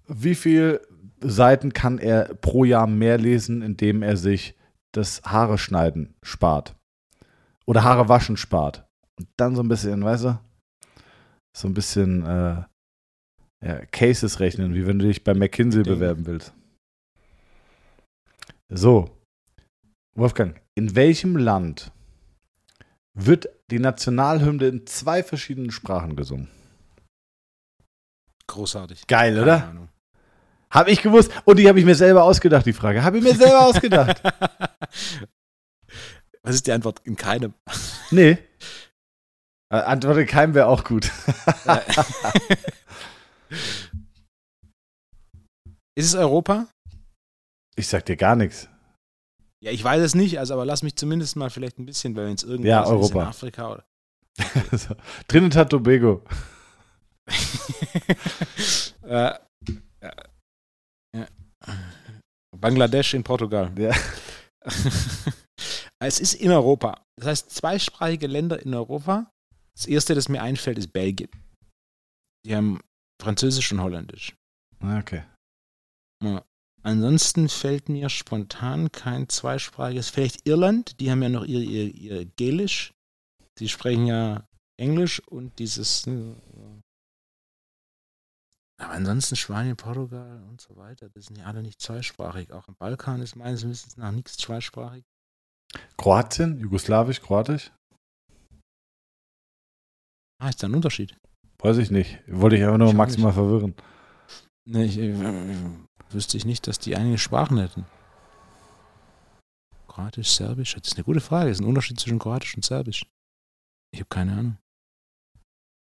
[0.07, 0.81] Wie viele
[1.21, 4.55] Seiten kann er pro Jahr mehr lesen, indem er sich
[4.93, 6.77] das Haare schneiden spart?
[7.67, 8.87] Oder Haare waschen spart?
[9.19, 10.39] Und dann so ein bisschen, weißt du,
[11.57, 12.63] so ein bisschen äh,
[13.65, 15.95] ja, Cases rechnen, wie wenn du dich bei McKinsey Ding.
[15.95, 16.55] bewerben willst.
[18.69, 19.11] So,
[20.17, 21.91] Wolfgang, in welchem Land
[23.15, 26.49] wird die Nationalhymne in zwei verschiedenen Sprachen gesungen?
[28.47, 29.09] Großartig.
[29.09, 29.89] Geil, oder?
[30.71, 31.33] Habe ich gewusst.
[31.45, 33.03] Und die habe ich mir selber ausgedacht, die Frage.
[33.03, 34.23] Habe ich mir selber ausgedacht.
[36.43, 37.01] Was ist die Antwort?
[37.05, 37.55] In keinem.
[38.11, 38.39] Nee.
[39.71, 41.07] Äh, Antworte keinem wäre auch gut.
[45.97, 46.69] Ist es Europa?
[47.77, 48.69] Ich sag dir gar nichts.
[49.65, 52.27] Ja, ich weiß es nicht, also aber lass mich zumindest mal vielleicht ein bisschen, weil
[52.27, 53.29] wenn es irgendwo Ja, ist, in.
[53.29, 53.85] Afrika oder.
[54.73, 54.95] so.
[55.29, 56.23] Trinidad Tobago.
[59.05, 59.39] äh, ja.
[61.17, 61.27] Ja.
[62.59, 63.73] Bangladesch in Portugal.
[63.79, 63.93] Ja.
[66.03, 67.03] es ist in Europa.
[67.17, 69.31] Das heißt, zweisprachige Länder in Europa.
[69.75, 71.31] Das erste, das mir einfällt, ist Belgien.
[72.45, 72.81] Die haben
[73.23, 74.35] Französisch und Holländisch.
[74.81, 75.23] Ah, Okay.
[76.23, 76.45] Ja.
[76.85, 80.11] Ansonsten fällt mir spontan kein zweisprachiges.
[80.11, 82.93] Vielleicht Irland, die haben ja noch ihr, ihr, ihr Gälisch.
[83.59, 86.07] Die sprechen ja Englisch und dieses.
[86.07, 86.35] äh,
[88.77, 92.53] Aber ansonsten Spanien, Portugal und so weiter, das sind ja alle nicht zweisprachig.
[92.53, 95.05] Auch im Balkan ist meines Wissens nach nichts zweisprachig.
[95.97, 97.73] Kroatien, Jugoslawisch, Kroatisch?
[100.39, 101.17] Ah, ist da ein Unterschied?
[101.59, 102.19] Weiß ich nicht.
[102.27, 103.75] Wollte ich einfach nur Ich maximal verwirren.
[104.67, 105.71] Nee, ich, äh,
[106.15, 107.87] wüsste ich nicht, dass die einige Sprachen hätten.
[109.89, 110.75] Kroatisch, Serbisch?
[110.75, 111.51] Das ist eine gute Frage.
[111.51, 113.07] Das ist ein Unterschied zwischen Kroatisch und Serbisch.
[113.93, 114.59] Ich habe keine Ahnung.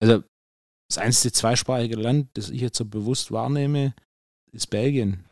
[0.03, 0.23] Also,
[0.89, 3.95] das einzige zweisprachige Land, das ich jetzt so bewusst wahrnehme,
[4.53, 5.25] ist Belgien.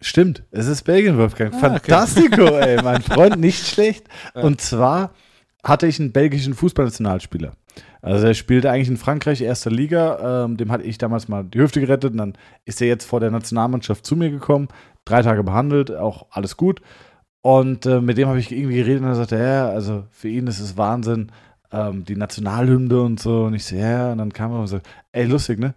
[0.00, 1.52] Stimmt, es ist Belgien, Wolfgang.
[1.54, 1.90] Ah, okay.
[1.90, 4.06] Fantastico, ey, mein Freund, nicht schlecht.
[4.34, 5.14] Und zwar
[5.62, 7.56] hatte ich einen belgischen Fußballnationalspieler.
[8.02, 10.44] Also er spielte eigentlich in Frankreich erster Liga.
[10.44, 13.20] Ähm, dem hatte ich damals mal die Hüfte gerettet und dann ist er jetzt vor
[13.20, 14.68] der Nationalmannschaft zu mir gekommen.
[15.04, 16.80] Drei Tage behandelt, auch alles gut.
[17.42, 20.46] Und äh, mit dem habe ich irgendwie geredet und er sagte, ja, also für ihn
[20.46, 21.30] ist es Wahnsinn,
[21.72, 23.44] ähm, die Nationalhymne und so.
[23.44, 24.80] Und ich so, ja, und dann kam er und so,
[25.12, 25.74] ey, lustig, ne?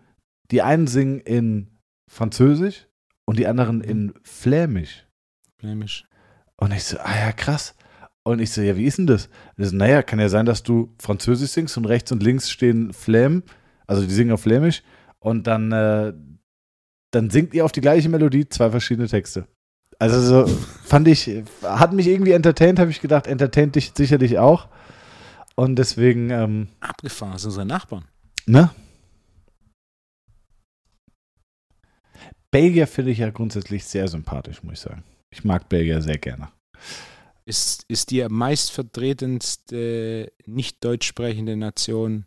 [0.52, 1.68] Die einen singen in
[2.10, 2.88] Französisch
[3.26, 5.06] und die anderen in Flämisch.
[5.58, 6.06] Flämisch.
[6.56, 7.76] Und ich so, ah ja, krass.
[8.28, 9.30] Und ich so, ja, wie ist denn das?
[9.56, 12.92] das so, naja, kann ja sein, dass du Französisch singst und rechts und links stehen
[12.92, 13.44] Fläm,
[13.88, 14.84] also die singen auf Flämisch
[15.20, 16.14] und dann, äh,
[17.12, 19.48] dann singt ihr auf die gleiche Melodie zwei verschiedene Texte.
[19.98, 20.46] Also so
[20.84, 24.68] fand ich, hat mich irgendwie entertained, habe ich gedacht, entertaint dich sicherlich auch.
[25.56, 28.04] Und deswegen, ähm, Abgefahren, sind unsere Nachbarn.
[28.46, 28.72] ne?
[32.52, 35.06] Belgier finde ich ja grundsätzlich sehr sympathisch, muss ich sagen.
[35.32, 36.50] Ich mag Belgier sehr gerne.
[37.48, 42.26] Ist, ist die meistvertretendste nicht deutsch sprechende Nation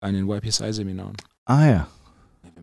[0.00, 1.16] an den YPSI-Seminaren.
[1.44, 1.86] Ah ja,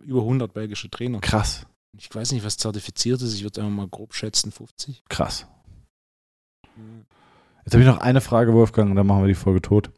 [0.03, 1.19] über 100 belgische Trainer.
[1.19, 1.65] krass,
[1.97, 3.35] Ich weiß nicht, was zertifiziert ist.
[3.35, 5.03] Ich würde einfach mal grob schätzen, 50.
[5.09, 5.45] krass.
[7.63, 9.91] Jetzt habe ich noch eine Frage, Wolfgang, und dann machen wir die Folge tot.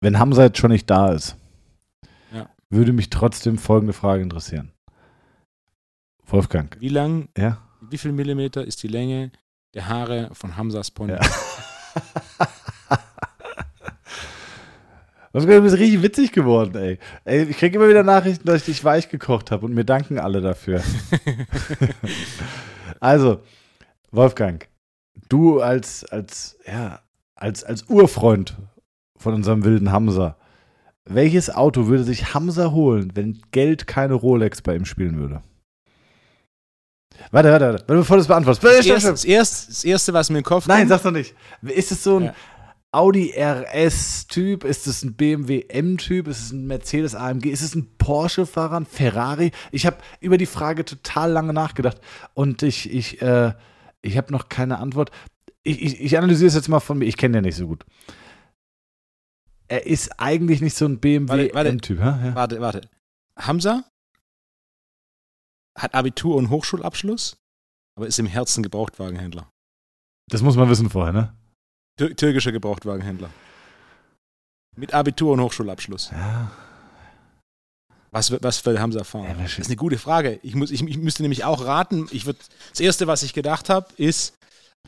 [0.00, 1.36] Wenn Hamza jetzt schon nicht da ist,
[2.32, 2.50] Ja.
[2.68, 4.72] würde mich trotzdem folgende Frage interessieren.
[6.26, 7.62] Wolfgang, Wie lang, ja?
[7.80, 9.30] Wie viel Millimeter ist die Länge
[9.76, 11.12] der Haare von Hamzas Pony?
[11.12, 11.20] Ja.
[15.32, 16.98] Das ist richtig witzig geworden, ey.
[17.26, 20.18] ey ich kriege immer wieder Nachrichten, dass ich dich weich gekocht habe und mir danken
[20.18, 20.82] alle dafür.
[23.00, 23.42] also,
[24.10, 24.66] Wolfgang,
[25.28, 27.00] du als, als, ja,
[27.34, 28.56] als, als Urfreund
[29.18, 30.38] von unserem wilden Hamza,
[31.04, 35.42] welches Auto würde sich Hamza holen, wenn Geld keine Rolex bei ihm spielen würde?
[37.30, 38.64] Warte, warte, warte, bevor du das beantwortest.
[38.64, 40.88] Das erste, das, erste, das erste, was mir im Kopf Nein, kommt.
[40.90, 41.34] sag's doch nicht.
[41.62, 42.34] Ist es so ein, ja.
[42.96, 44.64] Audi RS-Typ?
[44.64, 46.28] Ist es ein BMW M-Typ?
[46.28, 47.46] Ist es ein Mercedes AMG?
[47.46, 49.52] Ist es ein Porsche-Fahrer, ein Ferrari?
[49.70, 52.00] Ich habe über die Frage total lange nachgedacht
[52.32, 53.52] und ich, ich, äh,
[54.00, 55.10] ich habe noch keine Antwort.
[55.62, 57.04] Ich, ich, ich analysiere es jetzt mal von mir.
[57.04, 57.84] Ich kenne den nicht so gut.
[59.68, 61.98] Er ist eigentlich nicht so ein BMW M-Typ.
[61.98, 62.34] Ja?
[62.34, 62.82] Warte, warte.
[63.36, 63.84] Hamza
[65.76, 67.36] hat Abitur und Hochschulabschluss,
[67.96, 69.50] aber ist im Herzen Gebrauchtwagenhändler.
[70.30, 71.34] Das muss man wissen vorher, ne?
[71.96, 73.30] türkischer Gebrauchtwagenhändler.
[74.76, 76.10] Mit Abitur und Hochschulabschluss.
[76.10, 76.50] Ja.
[78.10, 79.24] Was, was haben sie erfahren?
[79.24, 80.38] Ja, das ist eine gute Frage.
[80.42, 82.08] Ich, muss, ich, ich müsste nämlich auch raten.
[82.10, 82.36] Ich würd,
[82.70, 84.34] das Erste, was ich gedacht habe, ist.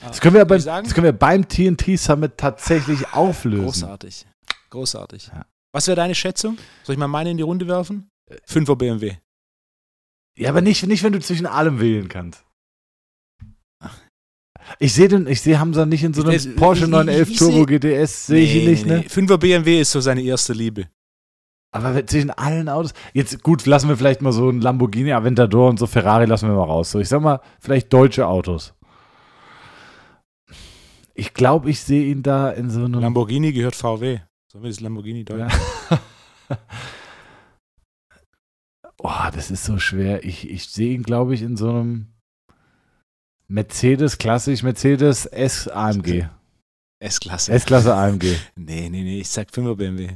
[0.00, 3.64] Das können wir, beim, das können wir beim TNT Summit tatsächlich auflösen.
[3.64, 4.26] Großartig.
[4.70, 5.26] Großartig.
[5.28, 5.46] Ja.
[5.72, 6.58] Was wäre deine Schätzung?
[6.84, 8.08] Soll ich mal meine in die Runde werfen?
[8.48, 9.16] 5er BMW.
[10.38, 12.44] Ja, aber nicht, nicht, wenn du zwischen allem wählen kannst.
[14.78, 17.38] Ich sehe den, ich sehe Hamza nicht in so einem ich, Porsche ich, 911 ich,
[17.38, 19.02] Turbo GTS, sehe nee, ich ihn nicht, nee, ne?
[19.02, 20.88] 5er BMW ist so seine erste Liebe.
[21.70, 25.78] Aber zwischen allen Autos, jetzt gut, lassen wir vielleicht mal so ein Lamborghini Aventador und
[25.78, 26.90] so Ferrari lassen wir mal raus.
[26.90, 28.74] So, ich sag mal, vielleicht deutsche Autos.
[31.14, 33.00] Ich glaube, ich sehe ihn da in so einem.
[33.00, 34.20] Lamborghini gehört VW.
[34.46, 35.52] Sollen wir das Lamborghini deutsch?
[36.48, 36.58] Ja.
[38.98, 40.24] oh, das ist so schwer.
[40.24, 42.08] Ich, ich sehe ihn, glaube ich, in so einem
[43.46, 46.26] Mercedes, klassisch Mercedes S AMG.
[47.00, 47.52] S-Klasse.
[47.52, 48.36] S-Klasse AMG.
[48.56, 50.10] Nee, nee, nee, ich sag 5er BMW.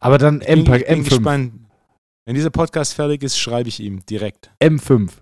[0.00, 1.08] Aber dann M, bin, ich bin M5.
[1.08, 1.52] gespannt.
[2.26, 4.50] Wenn dieser Podcast fertig ist, schreibe ich ihm direkt.
[4.60, 5.12] M5.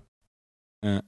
[0.82, 1.02] Ja.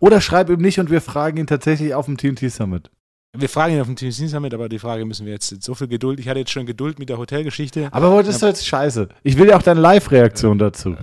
[0.00, 2.90] Oder schreib ihm nicht und wir fragen ihn tatsächlich auf dem TNT Summit.
[3.36, 5.88] Wir fragen ihn auf dem TNT Summit, aber die Frage müssen wir jetzt so viel
[5.88, 6.18] Geduld.
[6.18, 7.88] Ich hatte jetzt schon Geduld mit der Hotelgeschichte.
[7.92, 9.08] Aber heute ist jetzt scheiße.
[9.22, 10.96] Ich will ja auch deine Live-Reaktion dazu.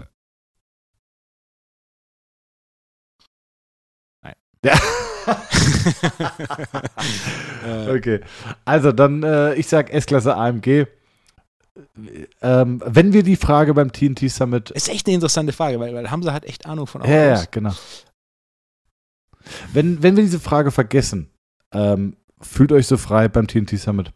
[4.64, 4.74] Ja.
[7.90, 8.22] okay.
[8.66, 10.86] Also dann, äh, ich sag S-Klasse AMG.
[12.42, 14.72] Ähm, wenn wir die Frage beim TNT Summit.
[14.72, 17.14] Ist echt eine interessante Frage, weil, weil Hamza hat echt Ahnung von Autos.
[17.14, 17.74] Ja, ja, genau.
[19.74, 21.30] Wenn, wenn wir diese Frage vergessen,
[21.76, 24.14] ähm, fühlt euch so frei beim TNT Summit.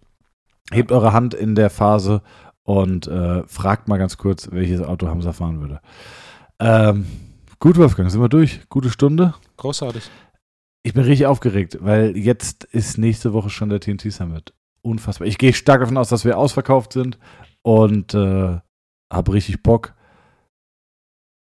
[0.72, 2.22] Hebt eure Hand in der Phase
[2.64, 5.82] und äh, fragt mal ganz kurz, welches Auto Hamza fahren würde.
[6.60, 7.06] Ähm,
[7.60, 8.62] gut, Wolfgang, sind wir durch?
[8.70, 9.34] Gute Stunde.
[9.58, 10.10] Großartig.
[10.84, 14.54] Ich bin richtig aufgeregt, weil jetzt ist nächste Woche schon der TNT Summit.
[14.82, 15.28] Unfassbar.
[15.28, 17.20] Ich gehe stark davon aus, dass wir ausverkauft sind
[17.64, 18.60] und äh,
[19.12, 19.96] habe richtig Bock.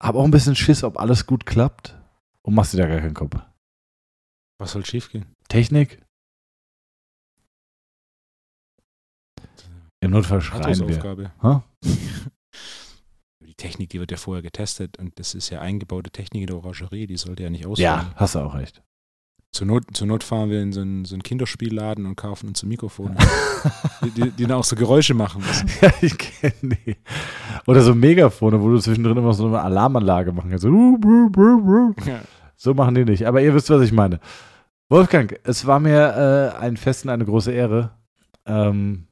[0.00, 1.96] Habe auch ein bisschen Schiss, ob alles gut klappt.
[2.42, 3.34] Und machst dir da gar keinen Kopf.
[4.58, 5.35] Was soll schiefgehen?
[5.48, 6.00] Technik?
[10.00, 11.64] Im Notfall schreien wir.
[13.40, 16.56] die Technik, die wird ja vorher getestet und das ist ja eingebaute Technik in der
[16.56, 18.06] Orangerie, die sollte ja nicht ausfallen.
[18.06, 18.82] Ja, hast du auch recht.
[19.52, 22.62] Zur Not, zur Not fahren wir in so einen, so einen Kinderspielladen und kaufen uns
[22.62, 23.16] ein Mikrofon,
[24.04, 25.68] die, die, die, dann auch so Geräusche machen müssen.
[25.80, 26.96] Ja, ich kenne die.
[27.66, 30.62] Oder so Megafone, wo du zwischendrin immer so eine Alarmanlage machen kannst.
[30.62, 30.98] So,
[32.06, 32.20] ja.
[32.54, 33.26] so machen die nicht.
[33.26, 34.20] Aber ihr wisst, was ich meine.
[34.88, 37.90] Wolfgang, es war mir äh, ein Fest und eine große Ehre.
[38.46, 39.08] Ähm,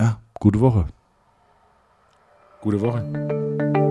[0.00, 0.88] ja, gute Woche.
[2.62, 3.81] Gute Woche.